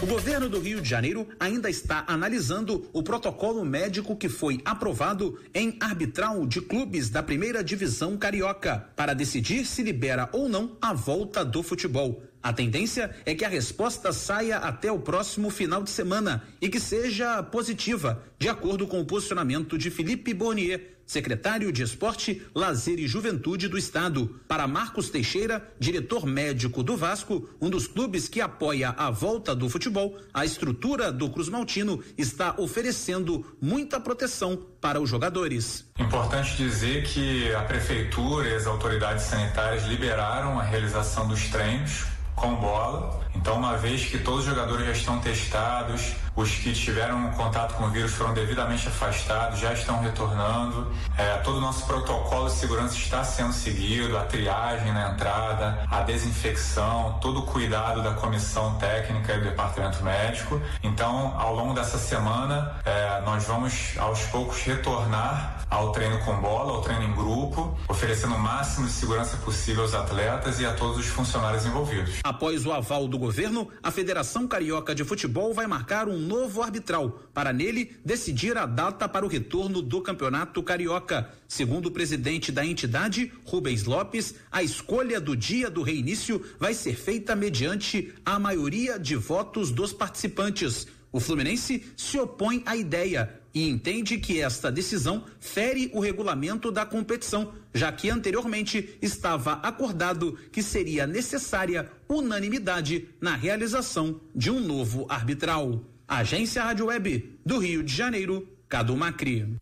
[0.00, 5.40] O governo do Rio de Janeiro ainda está analisando o protocolo médico que foi aprovado
[5.52, 10.94] em arbitral de clubes da primeira divisão carioca para decidir se libera ou não a
[10.94, 12.22] volta do futebol.
[12.42, 16.80] A tendência é que a resposta saia até o próximo final de semana e que
[16.80, 23.08] seja positiva, de acordo com o posicionamento de Felipe Bornier, secretário de Esporte, Lazer e
[23.08, 24.38] Juventude do Estado.
[24.46, 29.70] Para Marcos Teixeira, diretor médico do Vasco, um dos clubes que apoia a volta do
[29.70, 35.86] futebol, a estrutura do Cruz Maltino está oferecendo muita proteção para os jogadores.
[35.98, 42.04] Importante dizer que a prefeitura e as autoridades sanitárias liberaram a realização dos treinos
[42.38, 43.20] com bola.
[43.34, 47.86] Então, uma vez que todos os jogadores já estão testados, os que tiveram contato com
[47.86, 50.86] o vírus foram devidamente afastados, já estão retornando.
[51.16, 56.02] É, todo o nosso protocolo de segurança está sendo seguido, a triagem na entrada, a
[56.02, 60.62] desinfecção, todo o cuidado da comissão técnica e do departamento médico.
[60.80, 66.72] Então, ao longo dessa semana, é, nós vamos aos poucos retornar ao treino com bola,
[66.72, 70.98] ao treino em grupo, oferecendo o máximo de segurança possível aos atletas e a todos
[70.98, 72.20] os funcionários envolvidos.
[72.24, 77.22] Após o aval do governo, a Federação Carioca de Futebol vai marcar um novo arbitral
[77.32, 81.32] para nele decidir a data para o retorno do Campeonato Carioca.
[81.48, 86.94] Segundo o presidente da entidade, Rubens Lopes, a escolha do dia do reinício vai ser
[86.94, 90.86] feita mediante a maioria de votos dos participantes.
[91.10, 96.84] O Fluminense se opõe à ideia e entende que esta decisão fere o regulamento da
[96.84, 105.06] competição, já que anteriormente estava acordado que seria necessária unanimidade na realização de um novo
[105.08, 105.82] arbitral.
[106.08, 109.56] Agência Rádio Web do Rio de Janeiro, Cadu Macri.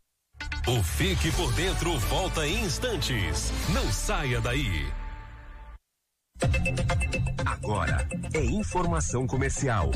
[0.69, 3.51] O Fique por Dentro volta em instantes.
[3.75, 4.87] Não saia daí.
[7.45, 9.91] Agora é informação comercial.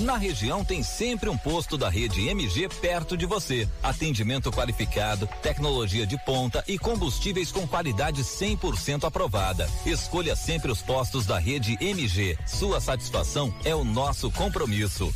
[0.00, 3.68] Na região tem sempre um posto da rede MG perto de você.
[3.82, 9.70] Atendimento qualificado, tecnologia de ponta e combustíveis com qualidade 100% aprovada.
[9.86, 12.36] Escolha sempre os postos da rede MG.
[12.46, 15.12] Sua satisfação é o nosso compromisso.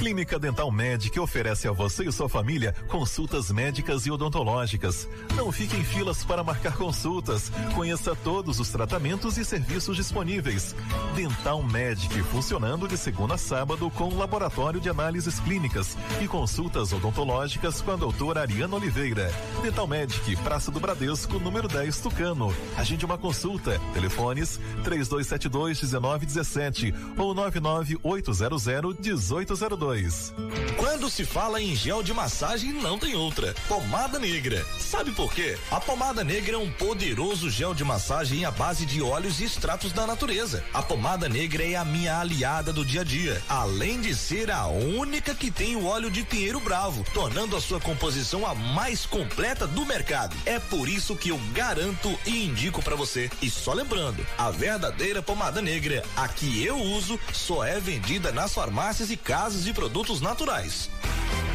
[0.00, 5.06] Clínica Dental Medic oferece a você e sua família consultas médicas e odontológicas.
[5.36, 7.52] Não fique em filas para marcar consultas.
[7.74, 10.74] Conheça todos os tratamentos e serviços disponíveis.
[11.14, 17.80] Dental Medic funcionando de segunda a sábado com laboratório de análises clínicas e consultas odontológicas
[17.80, 19.32] com a doutora Ariana Oliveira.
[19.62, 22.54] Dental Medic, Praça do Bradesco, número 10, Tucano.
[22.76, 23.80] Agende uma consulta.
[23.92, 28.66] Telefones 3272 1917 ou 99800
[29.00, 30.34] 1802.
[30.76, 33.54] Quando se fala em gel de massagem, não tem outra.
[33.68, 34.64] Pomada negra.
[34.78, 35.58] Sabe por quê?
[35.70, 39.92] A pomada negra é um poderoso gel de massagem à base de óleos e extratos
[39.92, 40.64] da natureza.
[40.72, 44.66] A pomada negra é a minha aliada do dia a dia, além de ser a
[44.66, 49.66] única que tem o óleo de pinheiro bravo, tornando a sua composição a mais completa
[49.66, 50.36] do mercado.
[50.44, 53.30] É por isso que eu garanto e indico para você.
[53.40, 58.52] E só lembrando, a verdadeira pomada negra, a que eu uso, só é vendida nas
[58.52, 60.90] farmácias e casas de produtos naturais.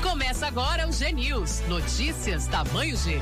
[0.01, 1.61] Começa agora o G News.
[1.67, 3.21] Notícias tamanho G.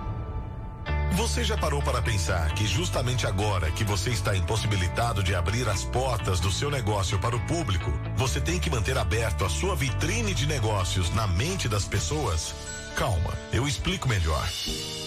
[1.13, 5.83] Você já parou para pensar que justamente agora que você está impossibilitado de abrir as
[5.83, 10.33] portas do seu negócio para o público, você tem que manter aberto a sua vitrine
[10.33, 12.55] de negócios na mente das pessoas?
[12.95, 14.47] Calma, eu explico melhor.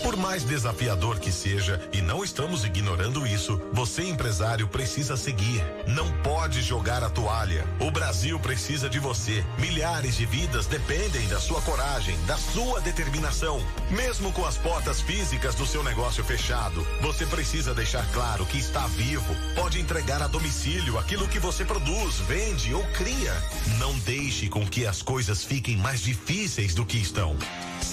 [0.02, 5.64] Por mais desafiador que seja, e não estamos ignorando isso, você empresário precisa seguir.
[5.86, 7.64] Não pode jogar a toalha.
[7.80, 9.44] O Brasil precisa de você.
[9.58, 13.64] Milhares de vidas dependem da sua coragem, da sua determinação.
[13.90, 18.86] Mesmo com as portas físicas do seu negócio fechado, você precisa deixar claro que está
[18.88, 19.34] vivo.
[19.54, 23.34] Pode entregar a domicílio aquilo que você produz, vende ou cria.
[23.78, 27.36] Não deixe com que as coisas fiquem mais difíceis do que estão.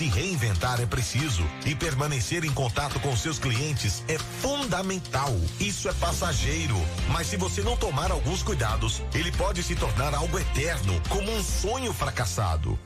[0.02, 5.30] Se reinventar é preciso e permanecer em contato com seus clientes é fundamental.
[5.60, 6.74] Isso é passageiro,
[7.12, 11.44] mas se você não tomar alguns cuidados, ele pode se tornar algo eterno, como um
[11.44, 12.80] sonho fracassado.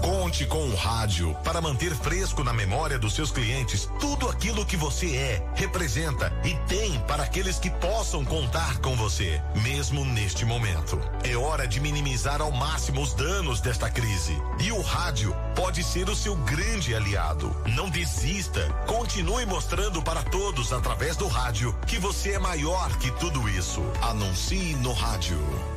[0.00, 4.76] Conte com o rádio para manter fresco na memória dos seus clientes tudo aquilo que
[4.76, 11.00] você é, representa e tem para aqueles que possam contar com você, mesmo neste momento.
[11.24, 14.36] É hora de minimizar ao máximo os danos desta crise.
[14.60, 17.54] E o rádio pode ser o seu grande aliado.
[17.74, 18.68] Não desista.
[18.86, 23.82] Continue mostrando para todos através do rádio que você é maior que tudo isso.
[24.02, 25.75] Anuncie no rádio.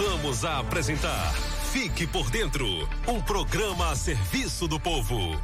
[0.00, 1.30] Voltamos a apresentar
[1.72, 2.66] Fique por Dentro
[3.06, 5.38] um programa a serviço do povo.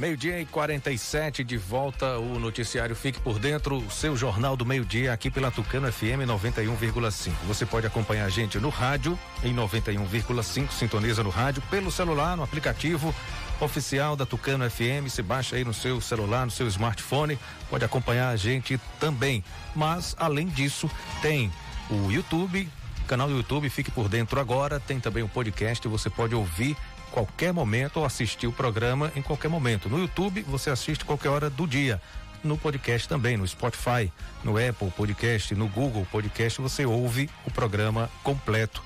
[0.00, 5.12] Meio-dia e 47, de volta o noticiário Fique por Dentro, o seu jornal do meio-dia
[5.12, 7.30] aqui pela Tucano FM 91,5.
[7.46, 12.42] Você pode acompanhar a gente no rádio em 91,5, sintoniza no rádio, pelo celular, no
[12.42, 13.14] aplicativo
[13.60, 15.10] oficial da Tucano FM.
[15.10, 17.38] Se baixa aí no seu celular, no seu smartphone,
[17.68, 19.44] pode acompanhar a gente também.
[19.76, 20.90] Mas, além disso,
[21.20, 21.52] tem
[21.90, 22.66] o YouTube,
[23.06, 24.80] canal do YouTube, fique por dentro agora.
[24.80, 26.74] Tem também o podcast, você pode ouvir
[27.10, 29.88] qualquer momento ou assistir o programa em qualquer momento.
[29.88, 32.00] No YouTube você assiste qualquer hora do dia.
[32.42, 34.10] No podcast também, no Spotify,
[34.42, 38.82] no Apple Podcast, no Google Podcast, você ouve o programa completo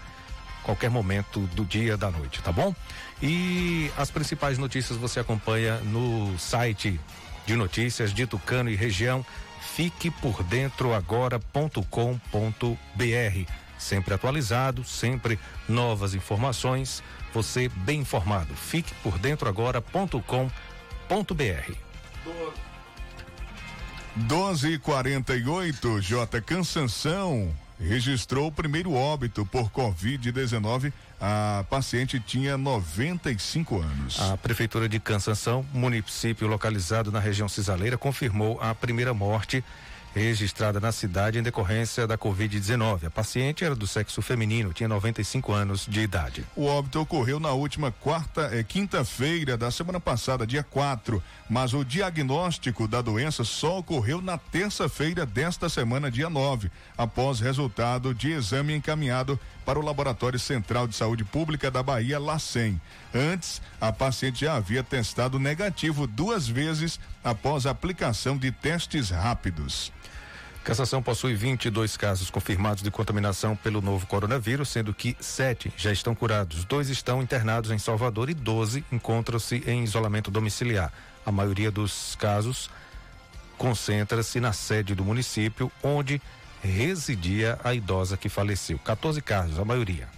[0.64, 2.74] qualquer momento do dia, da noite, tá bom?
[3.22, 6.98] E as principais notícias você acompanha no site
[7.46, 9.24] de notícias de Tucano e região,
[9.74, 11.84] fique por dentro agora.com.br.
[13.78, 17.02] Sempre atualizado, sempre novas informações
[17.34, 18.54] você bem informado.
[18.54, 20.24] Fique por dentro agora.com.br.
[24.16, 26.40] 12 e 48 J.
[26.40, 30.92] Cansanção registrou o primeiro óbito por Covid-19.
[31.20, 34.20] A paciente tinha 95 anos.
[34.20, 39.64] A Prefeitura de Cansanção, município localizado na região cisaleira, confirmou a primeira morte
[40.20, 43.06] registrada na cidade em decorrência da Covid-19.
[43.06, 46.44] A paciente era do sexo feminino, tinha 95 anos de idade.
[46.54, 51.84] O óbito ocorreu na última quarta, eh, quinta-feira da semana passada, dia 4, mas o
[51.84, 58.74] diagnóstico da doença só ocorreu na terça-feira desta semana, dia 9, após resultado de exame
[58.74, 62.80] encaminhado para o Laboratório Central de Saúde Pública da Bahia, LACEN.
[63.14, 69.92] Antes, a paciente já havia testado negativo duas vezes após a aplicação de testes rápidos.
[70.64, 76.14] Cassação possui 22 casos confirmados de contaminação pelo novo coronavírus, sendo que sete já estão
[76.14, 76.64] curados.
[76.64, 80.90] Dois estão internados em Salvador e 12 encontram-se em isolamento domiciliar.
[81.24, 82.70] A maioria dos casos
[83.58, 86.20] concentra-se na sede do município, onde
[86.62, 88.78] residia a idosa que faleceu.
[88.78, 90.08] 14 casos, a maioria.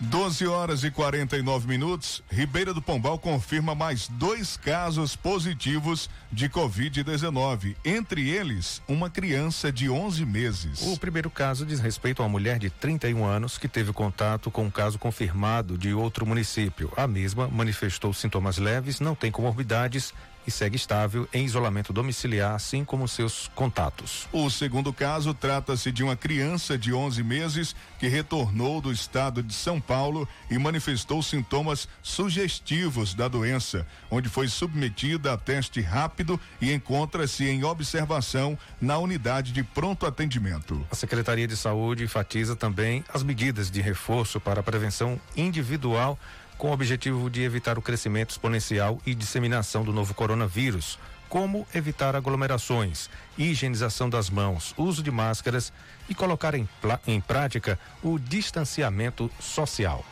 [0.00, 2.22] 12 horas e 49 minutos.
[2.30, 7.76] Ribeira do Pombal confirma mais dois casos positivos de Covid-19.
[7.84, 10.82] Entre eles, uma criança de 11 meses.
[10.82, 14.64] O primeiro caso diz respeito a uma mulher de 31 anos que teve contato com
[14.64, 16.90] um caso confirmado de outro município.
[16.96, 20.14] A mesma manifestou sintomas leves, não tem comorbidades
[20.46, 24.28] e segue estável em isolamento domiciliar, assim como seus contatos.
[24.32, 29.54] O segundo caso trata-se de uma criança de 11 meses que retornou do estado de
[29.54, 36.72] São Paulo e manifestou sintomas sugestivos da doença, onde foi submetida a teste rápido e
[36.72, 40.86] encontra-se em observação na unidade de pronto atendimento.
[40.90, 46.18] A Secretaria de Saúde enfatiza também as medidas de reforço para a prevenção individual
[46.60, 52.14] com o objetivo de evitar o crescimento exponencial e disseminação do novo coronavírus, como evitar
[52.14, 53.08] aglomerações,
[53.38, 55.72] higienização das mãos, uso de máscaras
[56.06, 56.68] e colocar em,
[57.06, 60.04] em prática o distanciamento social.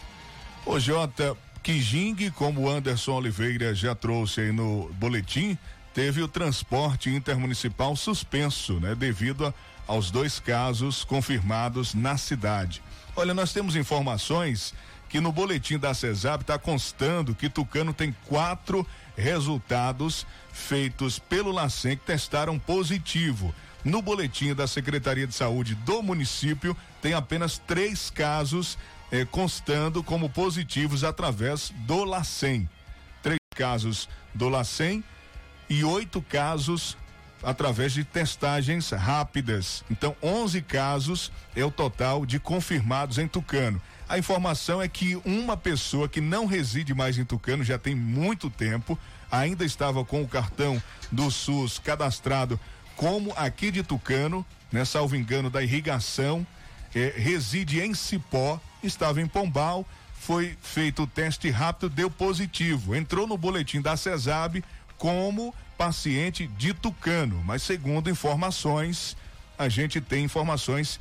[0.65, 5.59] O Jota Kijing, como Anderson Oliveira já trouxe aí no boletim,
[5.93, 9.55] teve o transporte intermunicipal suspenso, né, devido a,
[9.87, 12.83] aos dois casos confirmados na cidade.
[13.15, 14.73] Olha, nós temos informações
[15.09, 18.87] que no boletim da CESAB está constando que Tucano tem quatro
[19.17, 23.55] resultados feitos pelo LACEN que testaram positivo.
[23.85, 28.77] No boletim da Secretaria de Saúde do município, tem apenas três casos
[29.11, 32.69] eh, constando como positivos através do LACEN.
[33.23, 35.03] Três casos do LACEN
[35.71, 36.97] e oito casos
[37.43, 39.85] através de testagens rápidas.
[39.91, 43.81] Então, 11 casos é o total de confirmados em Tucano.
[44.09, 48.49] A informação é que uma pessoa que não reside mais em Tucano já tem muito
[48.49, 48.99] tempo,
[49.31, 50.83] ainda estava com o cartão
[51.13, 52.59] do SUS cadastrado
[52.97, 56.47] como aqui de Tucano, né, salvo engano, da irrigação,
[56.95, 62.97] eh, reside em Cipó, estava em Pombal, foi feito o teste rápido, deu positivo.
[62.97, 64.65] Entrou no boletim da CESAB
[64.97, 69.17] como paciente de Tucano, mas segundo informações,
[69.57, 70.99] a gente tem informações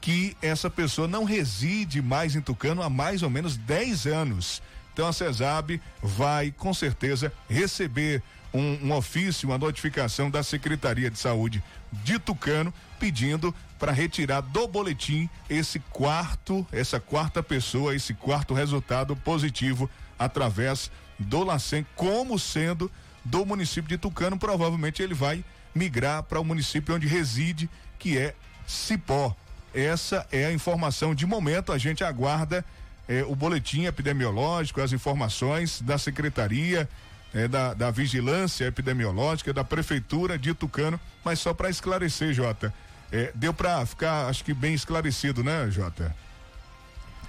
[0.00, 4.62] que essa pessoa não reside mais em Tucano há mais ou menos 10 anos.
[4.92, 8.22] Então a CESAB vai com certeza receber
[8.52, 14.66] um, um, ofício, uma notificação da Secretaria de Saúde de Tucano pedindo para retirar do
[14.66, 22.90] boletim esse quarto, essa quarta pessoa, esse quarto resultado positivo através do LACEN, como sendo
[23.24, 24.38] do município de Tucano.
[24.38, 25.44] Provavelmente ele vai
[25.74, 27.68] migrar para o município onde reside,
[27.98, 28.34] que é
[28.66, 29.36] Cipó.
[29.76, 31.70] Essa é a informação de momento.
[31.70, 32.64] A gente aguarda
[33.06, 36.88] eh, o boletim epidemiológico, as informações da secretaria,
[37.34, 40.98] eh, da, da vigilância epidemiológica, da prefeitura de Tucano.
[41.22, 42.72] Mas só para esclarecer, Jota,
[43.12, 46.16] eh, deu para ficar, acho que bem esclarecido, né, Jota?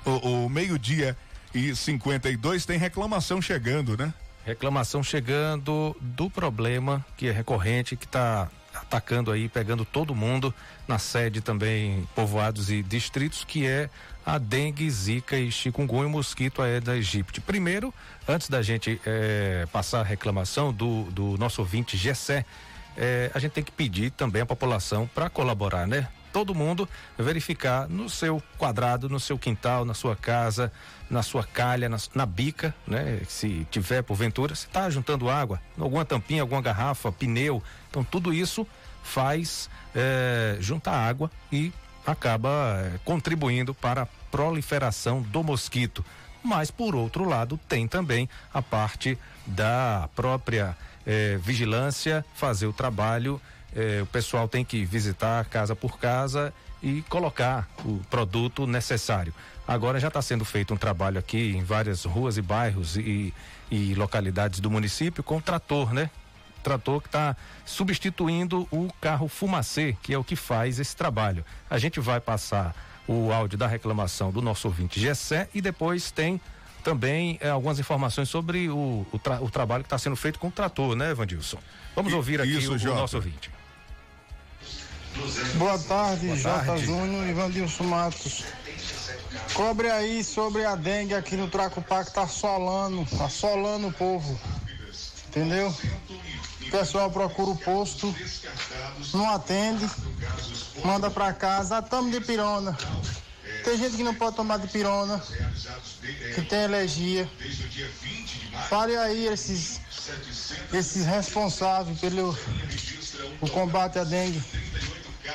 [0.05, 1.17] O, o meio-dia
[1.53, 4.13] e 52 tem reclamação chegando, né?
[4.45, 8.49] Reclamação chegando do problema que é recorrente, que está
[8.81, 10.53] atacando aí, pegando todo mundo
[10.87, 13.89] na sede também povoados e distritos, que é
[14.25, 17.39] a dengue, zika e chikungunya, o mosquito Aedes aegypti.
[17.39, 17.93] Primeiro,
[18.27, 22.43] antes da gente eh, passar a reclamação do, do nosso ouvinte Gessé,
[22.97, 26.09] eh, a gente tem que pedir também à população para colaborar, né?
[26.33, 30.73] Todo mundo verificar no seu quadrado, no seu quintal, na sua casa,
[31.09, 33.21] na sua calha, na, na bica, né?
[33.29, 37.63] Se tiver porventura, se está juntando água, alguma tampinha, alguma garrafa, pneu,
[37.97, 38.67] então tudo isso
[39.01, 41.73] faz é, juntar água e
[42.05, 46.05] acaba é, contribuindo para a proliferação do mosquito.
[46.43, 49.17] Mas por outro lado tem também a parte
[49.47, 53.41] da própria é, vigilância, fazer o trabalho.
[54.01, 59.33] o pessoal tem que visitar casa por casa e colocar o produto necessário.
[59.67, 63.33] Agora já está sendo feito um trabalho aqui em várias ruas e bairros e,
[63.69, 66.09] e localidades do município com trator, né?
[66.67, 71.45] Trator que está substituindo o carro fumacê, que é o que faz esse trabalho.
[71.69, 72.75] A gente vai passar
[73.07, 76.41] o áudio da reclamação do nosso ouvinte Gessé e depois tem
[76.83, 80.47] também eh, algumas informações sobre o, o, tra o trabalho que está sendo feito com
[80.47, 81.57] o trator, né, Vandilson?
[81.95, 83.49] Vamos ouvir aqui Isso, o, o nosso ouvinte.
[85.55, 88.43] Boa tarde, Boa Jota Júnior e Vandilson Matos.
[89.53, 94.37] Cobre aí sobre a dengue aqui no Tracupá que tá assolando, assolando o povo.
[95.29, 95.73] Entendeu?
[96.67, 98.13] O pessoal procura o posto,
[99.13, 99.89] não atende,
[100.83, 102.77] manda pra casa, ah, tamo de pirona.
[103.63, 105.23] Tem gente que não pode tomar de pirona,
[106.35, 107.29] que tem alergia.
[108.69, 109.79] Fale aí esses,
[110.73, 112.37] esses responsáveis pelo
[113.39, 114.43] o combate à dengue.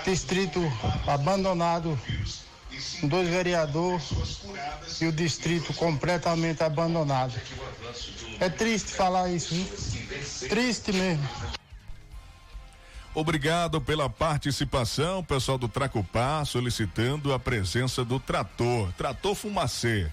[0.04, 0.60] Distrito
[1.06, 1.98] abandonado
[3.04, 4.04] dois vereadores
[5.00, 7.34] e o distrito completamente abandonado.
[8.40, 9.68] É triste falar isso, hein?
[10.48, 11.28] Triste mesmo.
[13.14, 20.10] Obrigado pela participação, pessoal do Tracupá, solicitando a presença do trator, trator fumacê.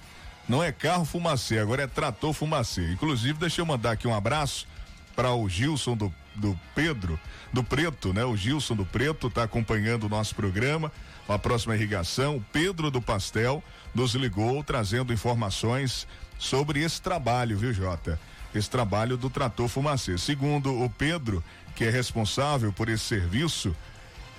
[0.49, 2.91] Não é carro fumacê, agora é trator fumacê.
[2.91, 4.67] Inclusive, deixa eu mandar aqui um abraço
[5.15, 7.17] para o Gilson do, do Pedro,
[7.53, 8.25] do Preto, né?
[8.25, 10.91] O Gilson do Preto está acompanhando o nosso programa.
[11.27, 17.71] A próxima irrigação, o Pedro do Pastel nos ligou trazendo informações sobre esse trabalho, viu,
[17.71, 18.19] Jota?
[18.53, 20.17] Esse trabalho do trator fumacê.
[20.17, 21.43] Segundo o Pedro,
[21.75, 23.75] que é responsável por esse serviço,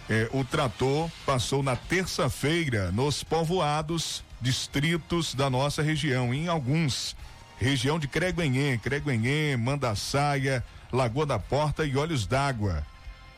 [0.09, 7.17] é, o trator passou na terça-feira nos povoados, distritos da nossa região, em alguns.
[7.59, 12.85] Região de Creguenhê, Creguenhê, Mandaçaia, Lagoa da Porta e Olhos d'Água.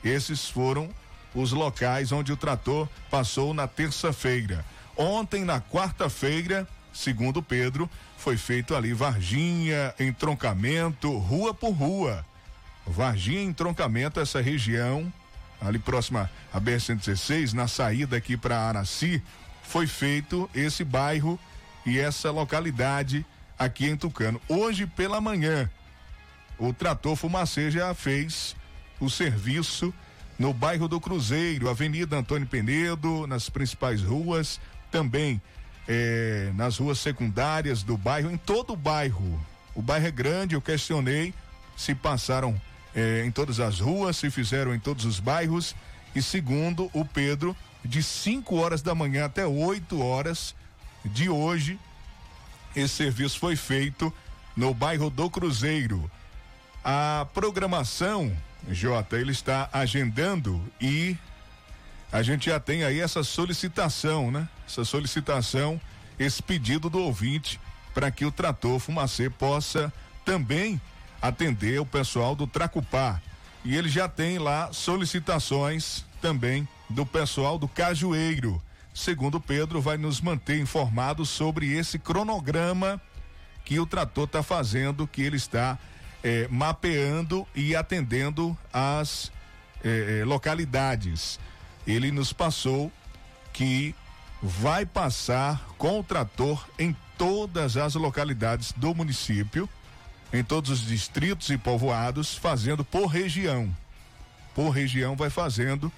[0.02, 0.88] Esses foram
[1.34, 4.64] os locais onde o trator passou na terça-feira.
[4.96, 7.90] Ontem, na quarta-feira, segundo Pedro,
[8.22, 12.24] foi feito ali Varginha, entroncamento, rua por rua.
[12.86, 15.12] Varginha, entroncamento, essa região
[15.60, 19.20] ali próxima a BR-116, na saída aqui para Araci,
[19.64, 21.38] foi feito esse bairro
[21.84, 23.26] e essa localidade
[23.58, 24.40] aqui em Tucano.
[24.48, 25.68] Hoje pela manhã,
[26.58, 28.54] o trator Fumacê já fez
[29.00, 29.92] o serviço
[30.38, 34.60] no bairro do Cruzeiro, Avenida Antônio Penedo, nas principais ruas,
[34.92, 35.42] também
[35.88, 39.40] eh, nas ruas secundárias do bairro, em todo o bairro.
[39.74, 41.34] O bairro é grande, eu questionei
[41.76, 42.60] se passaram
[42.94, 45.74] eh, em todas as ruas, se fizeram em todos os bairros.
[46.14, 50.54] E segundo o Pedro, de 5 horas da manhã até 8 horas
[51.04, 51.78] de hoje,
[52.76, 54.12] esse serviço foi feito
[54.56, 56.10] no bairro do Cruzeiro.
[56.84, 58.36] A programação,
[58.68, 61.16] Jota, ele está agendando e
[62.10, 64.48] a gente já tem aí essa solicitação, né?
[64.72, 65.78] Essa solicitação,
[66.18, 67.60] esse pedido do ouvinte
[67.92, 69.92] para que o trator fumacê possa
[70.24, 70.80] também
[71.20, 73.20] atender o pessoal do Tracupá.
[73.66, 78.62] E ele já tem lá solicitações também do pessoal do Cajueiro.
[78.94, 82.98] Segundo Pedro, vai nos manter informados sobre esse cronograma
[83.66, 85.78] que o trator está fazendo, que ele está
[86.24, 89.30] eh, mapeando e atendendo as
[89.84, 91.38] eh, eh, localidades.
[91.86, 92.90] Ele nos passou
[93.52, 93.94] que
[94.42, 99.68] vai passar com o trator em todas as localidades do município
[100.32, 103.74] em todos os distritos e povoados, fazendo por região.
[104.54, 105.92] Por região vai fazendo,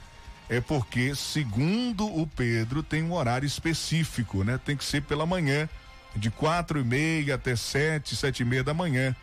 [0.48, 4.58] é porque, segundo o Pedro, tem um horário específico, né?
[4.62, 5.68] Tem que ser pela manhã,
[6.16, 9.14] de quatro e meia até sete, sete e meia da manhã.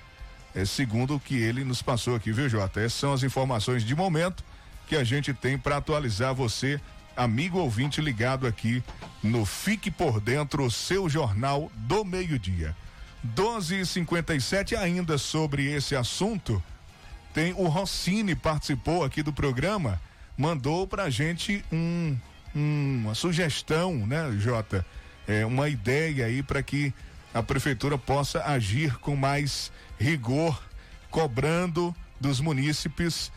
[0.55, 2.79] É segundo o que ele nos passou aqui, viu, Jota?
[2.79, 4.43] Essas são as informações de momento
[4.87, 6.79] que a gente tem para atualizar você,
[7.21, 8.83] amigo ouvinte ligado aqui
[9.21, 12.75] no Fique por Dentro, seu jornal do meio-dia.
[13.21, 16.61] 12 e 57 ainda sobre esse assunto.
[17.31, 20.01] Tem o Rossini participou aqui do programa,
[20.35, 22.17] mandou pra gente um,
[22.55, 24.83] um uma sugestão, né, Jota?
[25.27, 26.91] É, uma ideia aí para que
[27.31, 30.59] a prefeitura possa agir com mais rigor,
[31.11, 33.31] cobrando dos munícipes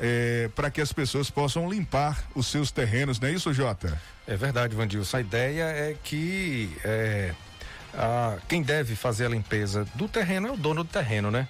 [0.00, 4.00] é, para que as pessoas possam limpar os seus terrenos, não é isso, Jota?
[4.26, 5.16] É verdade, Vandilson.
[5.16, 7.34] A ideia é que é,
[7.94, 11.48] ah, quem deve fazer a limpeza do terreno é o dono do terreno, né?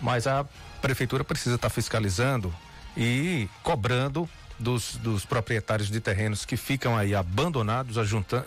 [0.00, 0.44] Mas a
[0.80, 2.54] prefeitura precisa estar tá fiscalizando
[2.96, 7.96] e cobrando dos, dos, proprietários de terrenos que ficam aí abandonados,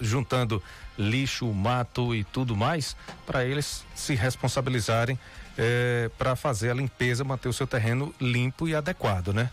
[0.02, 0.62] juntando
[0.98, 5.18] lixo, mato e tudo mais, para eles se responsabilizarem
[5.58, 9.50] eh, para fazer a limpeza, manter o seu terreno limpo e adequado, né?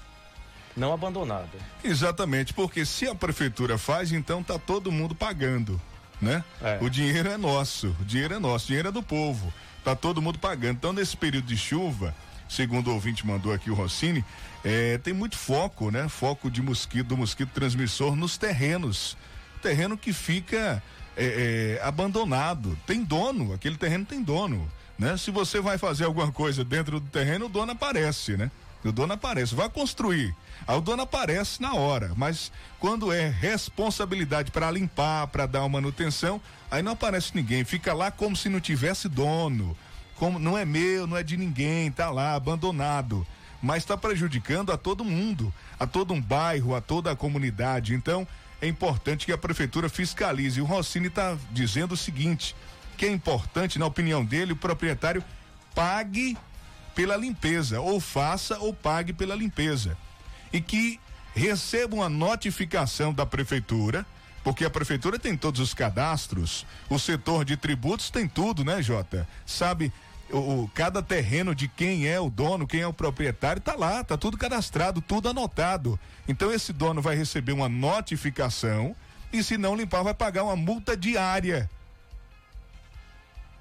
[0.77, 1.51] Não abandonado.
[1.83, 5.81] Exatamente, porque se a prefeitura faz, então tá todo mundo pagando
[6.21, 6.45] né?
[6.61, 6.79] É.
[6.81, 9.53] O dinheiro é nosso, o dinheiro é nosso, o dinheiro é do povo.
[9.85, 10.77] Tá todo mundo pagando.
[10.77, 12.15] Então, nesse período de chuva,
[12.49, 14.25] segundo o ouvinte mandou aqui o Rossini,
[14.65, 16.09] é, tem muito foco, né?
[16.09, 19.17] Foco de mosquito, do mosquito transmissor nos terrenos.
[19.63, 20.83] Terreno que fica
[21.17, 22.77] é, é, abandonado.
[22.87, 24.71] Tem dono, aquele terreno tem dono.
[24.99, 25.17] Né?
[25.17, 28.51] Se você vai fazer alguma coisa dentro do terreno, o dono aparece, né?
[28.85, 30.35] O dono aparece, vai construir.
[30.67, 35.69] Aí o dono aparece na hora, mas quando é responsabilidade para limpar, para dar uma
[35.69, 36.41] manutenção,
[36.71, 39.77] aí não aparece ninguém, fica lá como se não tivesse dono.
[40.17, 43.27] Como não é meu, não é de ninguém, tá lá abandonado,
[43.63, 47.95] mas está prejudicando a todo mundo, a todo um bairro, a toda a comunidade.
[47.95, 48.27] Então,
[48.61, 50.61] é importante que a prefeitura fiscalize.
[50.61, 52.55] O Rossini está dizendo o seguinte,
[52.99, 55.25] que é importante, na opinião dele, o proprietário
[55.75, 56.37] pague
[56.95, 59.97] pela limpeza, ou faça ou pague pela limpeza.
[60.53, 61.01] E que
[61.33, 64.05] receba uma notificação da prefeitura,
[64.43, 69.29] porque a prefeitura tem todos os cadastros, o setor de tributos tem tudo, né, Jota?
[69.47, 69.93] Sabe
[70.31, 74.03] o, o, cada terreno de quem é o dono, quem é o proprietário, tá lá,
[74.03, 76.01] tá tudo cadastrado, tudo anotado.
[76.27, 78.97] Então esse dono vai receber uma notificação
[79.33, 81.71] e se não limpar vai pagar uma multa diária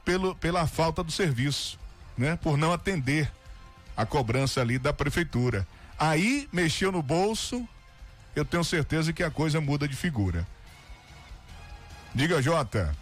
[0.08, 1.78] pelo, pela falta do serviço
[2.18, 2.38] né?
[2.42, 3.32] Por não atender
[3.96, 5.68] a cobrança ali da prefeitura.
[6.00, 7.68] Aí mexeu no bolso,
[8.36, 10.48] eu tenho certeza que a coisa muda de figura.
[12.14, 12.96] Diga, Jota.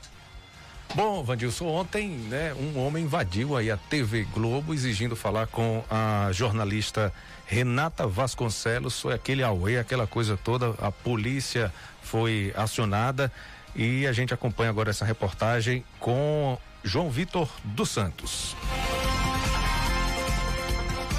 [0.93, 6.29] Bom, Vandilson, ontem, né, um homem invadiu aí a TV Globo exigindo falar com a
[6.31, 7.11] jornalista
[7.45, 8.99] Renata Vasconcelos.
[8.99, 10.69] Foi aquele auê, aquela coisa toda.
[10.79, 13.31] A polícia foi acionada
[13.75, 18.55] e a gente acompanha agora essa reportagem com João Vitor dos Santos.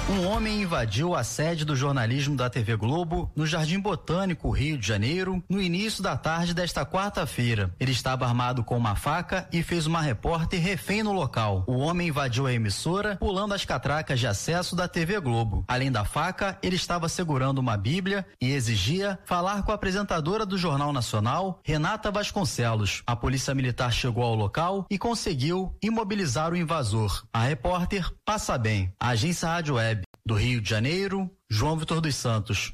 [0.09, 4.87] Um homem invadiu a sede do jornalismo da TV Globo no Jardim Botânico, Rio de
[4.87, 7.75] Janeiro, no início da tarde desta quarta-feira.
[7.77, 11.65] Ele estava armado com uma faca e fez uma repórter refém no local.
[11.67, 15.65] O homem invadiu a emissora, pulando as catracas de acesso da TV Globo.
[15.67, 20.57] Além da faca, ele estava segurando uma Bíblia e exigia falar com a apresentadora do
[20.57, 23.03] Jornal Nacional, Renata Vasconcelos.
[23.05, 27.25] A polícia militar chegou ao local e conseguiu imobilizar o invasor.
[27.33, 28.93] A repórter passa bem.
[28.97, 29.96] A agência Rádio Web
[30.27, 32.73] do Rio de Janeiro, João Vitor dos Santos.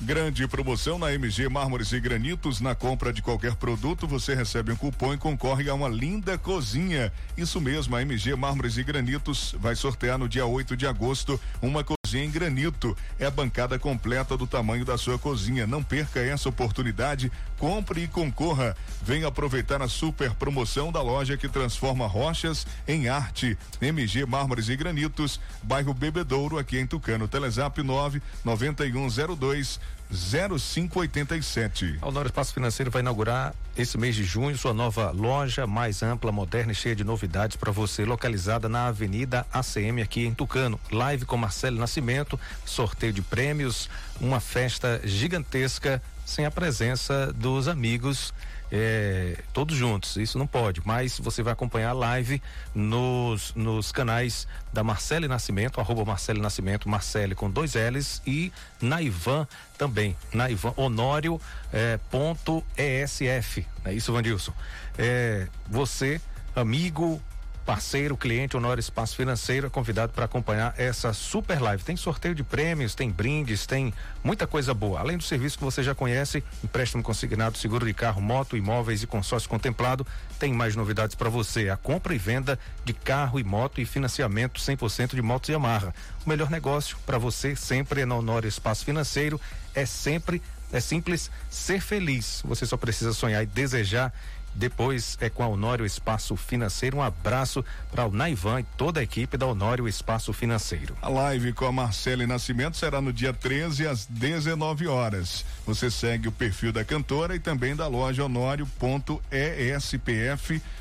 [0.00, 2.60] Grande promoção na MG Mármores e Granitos.
[2.60, 7.12] Na compra de qualquer produto, você recebe um cupom e concorre a uma linda cozinha.
[7.36, 11.82] Isso mesmo, a MG Mármores e Granitos vai sortear no dia 8 de agosto uma
[11.82, 12.96] cozinha em granito.
[13.18, 15.66] É a bancada completa do tamanho da sua cozinha.
[15.66, 17.30] Não perca essa oportunidade.
[17.58, 18.76] Compre e concorra.
[19.02, 23.56] Venha aproveitar a super promoção da loja que transforma rochas em arte.
[23.80, 27.28] MG Mármores e Granitos, bairro Bebedouro, aqui em Tucano.
[27.28, 29.80] Telezap 9 9102
[30.10, 31.98] 0587.
[32.00, 36.30] A Honório Espaço Financeiro vai inaugurar esse mês de junho sua nova loja mais ampla,
[36.30, 40.78] moderna e cheia de novidades para você, localizada na Avenida ACM aqui em Tucano.
[40.90, 43.88] Live com Marcelo Nascimento, sorteio de prêmios,
[44.20, 48.32] uma festa gigantesca sem a presença dos amigos
[48.70, 50.16] é, todos juntos.
[50.16, 52.42] Isso não pode, mas você vai acompanhar a live
[52.74, 59.46] nos, nos canais da Marcele Nascimento, arroba Marcele Nascimento, Marcele com dois L's e Naivan
[59.78, 61.40] também, Naivan Honório
[61.72, 63.66] é, ponto ESF.
[63.84, 64.52] É isso, Vandilson.
[64.98, 66.20] É, você,
[66.54, 67.20] amigo,
[67.64, 71.82] parceiro, cliente Honor Espaço Financeiro, é convidado para acompanhar essa super live.
[71.82, 73.92] Tem sorteio de prêmios, tem brindes, tem
[74.22, 75.00] muita coisa boa.
[75.00, 79.06] Além do serviço que você já conhece, empréstimo consignado, seguro de carro, moto, imóveis e
[79.06, 80.06] consórcio contemplado,
[80.38, 81.70] tem mais novidades para você.
[81.70, 85.94] A compra e venda de carro e moto e financiamento 100% de motos e amarra.
[86.24, 89.40] O melhor negócio para você sempre é na Honor Espaço Financeiro,
[89.74, 90.42] é sempre
[90.72, 92.42] é simples ser feliz.
[92.44, 94.12] Você só precisa sonhar e desejar
[94.54, 96.98] depois é com a Honório Espaço Financeiro.
[96.98, 100.96] Um abraço para o Naivan e toda a equipe da Honório Espaço Financeiro.
[101.02, 105.44] A live com a Marcele Nascimento será no dia 13 às 19 horas.
[105.66, 108.72] Você segue o perfil da cantora e também da loja honório.espf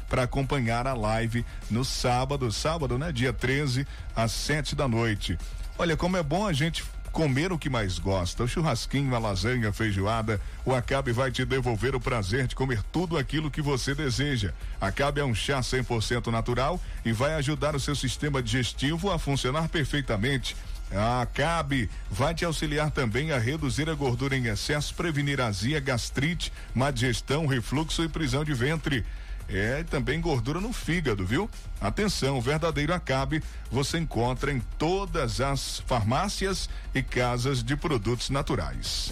[0.07, 3.11] para acompanhar a live no sábado, sábado, né?
[3.11, 5.37] Dia 13 às 7 da noite.
[5.77, 6.83] Olha como é bom a gente
[7.13, 8.43] comer o que mais gosta.
[8.43, 10.41] O churrasquinho, a lasanha, a feijoada.
[10.65, 14.51] O Acabe vai te devolver o prazer de comer tudo aquilo que você deseja.
[14.81, 19.69] Acabe é um chá 100% natural e vai ajudar o seu sistema digestivo a funcionar
[19.69, 20.57] perfeitamente.
[20.91, 26.51] A Acabe vai te auxiliar também a reduzir a gordura em excesso, prevenir azia, gastrite,
[26.73, 29.05] má digestão, refluxo e prisão de ventre.
[29.53, 31.47] É, e também gordura no fígado, viu?
[31.79, 39.11] Atenção, o verdadeiro Acabe você encontra em todas as farmácias e casas de produtos naturais.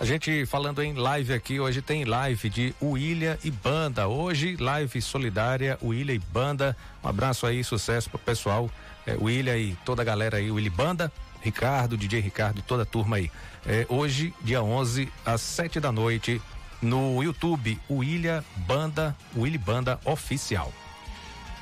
[0.00, 4.08] A gente falando em live aqui, hoje tem live de William e Banda.
[4.08, 6.76] Hoje, live solidária, William e Banda.
[7.02, 8.68] Um abraço aí, sucesso pro pessoal.
[9.06, 12.86] É, William e toda a galera aí, William Banda, Ricardo, DJ Ricardo e toda a
[12.86, 13.30] turma aí.
[13.66, 16.40] É, hoje, dia 11, às 7 da noite,
[16.82, 20.72] no YouTube, William Banda, Willy Banda Oficial.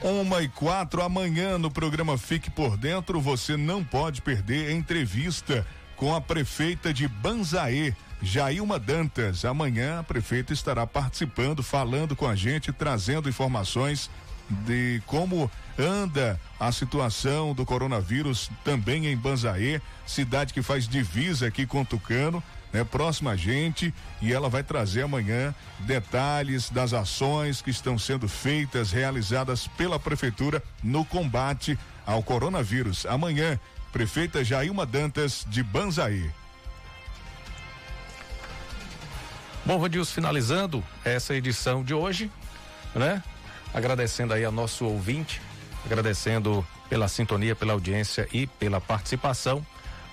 [0.00, 6.12] Uma e quatro amanhã no programa Fique por Dentro, você não pode perder entrevista com
[6.12, 9.44] a prefeita de Banzaê, Jailma Dantas.
[9.44, 14.11] Amanhã a prefeita estará participando, falando com a gente, trazendo informações
[14.50, 15.48] de como
[15.78, 22.42] anda a situação do coronavírus também em Banzaê, cidade que faz divisa aqui com Tucano,
[22.72, 28.28] né, próxima a gente, e ela vai trazer amanhã detalhes das ações que estão sendo
[28.28, 33.04] feitas, realizadas pela prefeitura no combate ao coronavírus.
[33.06, 33.58] Amanhã,
[33.92, 36.30] prefeita Jailma Dantas de Banzaí.
[39.64, 42.30] Bom, Vandilson, finalizando essa edição de hoje,
[42.94, 43.22] né?
[43.72, 45.40] Agradecendo aí ao nosso ouvinte,
[45.84, 49.64] agradecendo pela sintonia, pela audiência e pela participação.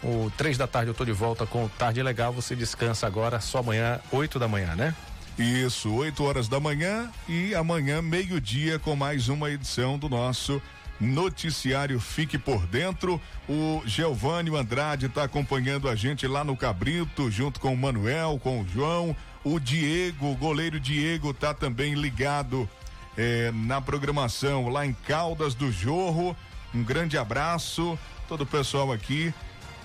[0.02, 2.32] O três da tarde eu tô de volta com o Tarde Legal.
[2.32, 4.96] Você descansa agora só amanhã, oito da manhã, né?
[5.38, 10.62] Isso, 8 horas da manhã e amanhã, meio-dia, com mais uma edição do nosso
[11.00, 13.22] noticiário Fique por Dentro.
[13.48, 18.60] O Giovanni Andrade está acompanhando a gente lá no Cabrito, junto com o Manuel, com
[18.60, 19.16] o João.
[19.42, 22.70] O Diego, o goleiro Diego, tá também ligado
[23.18, 26.36] eh, na programação lá em Caldas do Jorro.
[26.74, 27.98] Um grande abraço,
[28.28, 29.34] todo o pessoal aqui.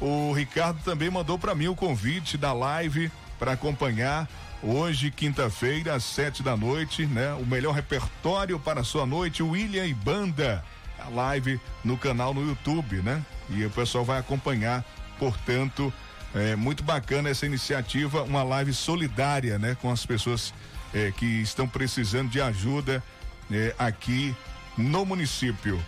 [0.00, 4.28] O Ricardo também mandou para mim o convite da live para acompanhar
[4.62, 7.32] hoje, quinta-feira, às sete da noite, né?
[7.34, 10.64] O melhor repertório para a sua noite, William e Banda.
[10.98, 13.22] A live no canal no YouTube, né?
[13.50, 14.84] E o pessoal vai acompanhar,
[15.18, 15.92] portanto,
[16.34, 19.76] é muito bacana essa iniciativa, uma live solidária, né?
[19.80, 20.52] Com as pessoas
[20.92, 23.02] é, que estão precisando de ajuda
[23.50, 24.34] é, aqui
[24.76, 25.82] no município.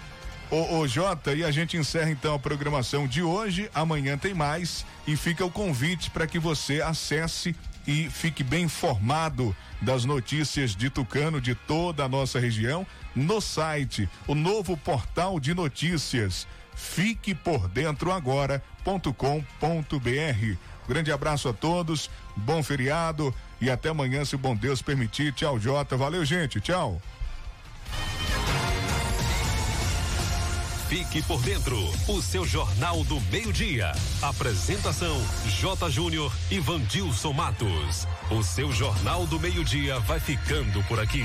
[0.51, 3.69] Ô, ô Jota, e a gente encerra então a programação de hoje.
[3.75, 7.55] Amanhã tem mais e fica o convite para que você acesse
[7.87, 14.09] e fique bem informado das notícias de Tucano de toda a nossa região no site,
[14.27, 16.47] o novo portal de notícias.
[16.75, 18.87] Fique por dentro agora.com.br.
[20.89, 25.33] Grande abraço a todos, bom feriado e até amanhã, se o bom Deus permitir.
[25.33, 25.97] Tchau, Jota.
[25.97, 26.61] Valeu, gente.
[26.61, 27.01] Tchau.
[30.89, 31.77] Fique por dentro,
[32.07, 33.93] o seu Jornal do Meio-Dia.
[34.23, 35.91] Apresentação: J.
[35.91, 38.07] Júnior e Vandilson Matos.
[38.31, 41.25] O seu Jornal do Meio-Dia vai ficando por aqui.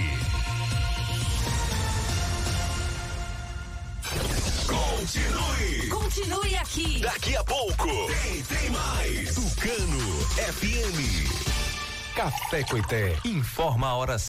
[4.65, 5.89] Continue.
[5.89, 6.99] Continue aqui.
[6.99, 7.87] Daqui a pouco.
[7.87, 9.35] Tem, tem mais.
[9.35, 11.51] Tucano FM.
[12.15, 14.19] Café Coité informa a hora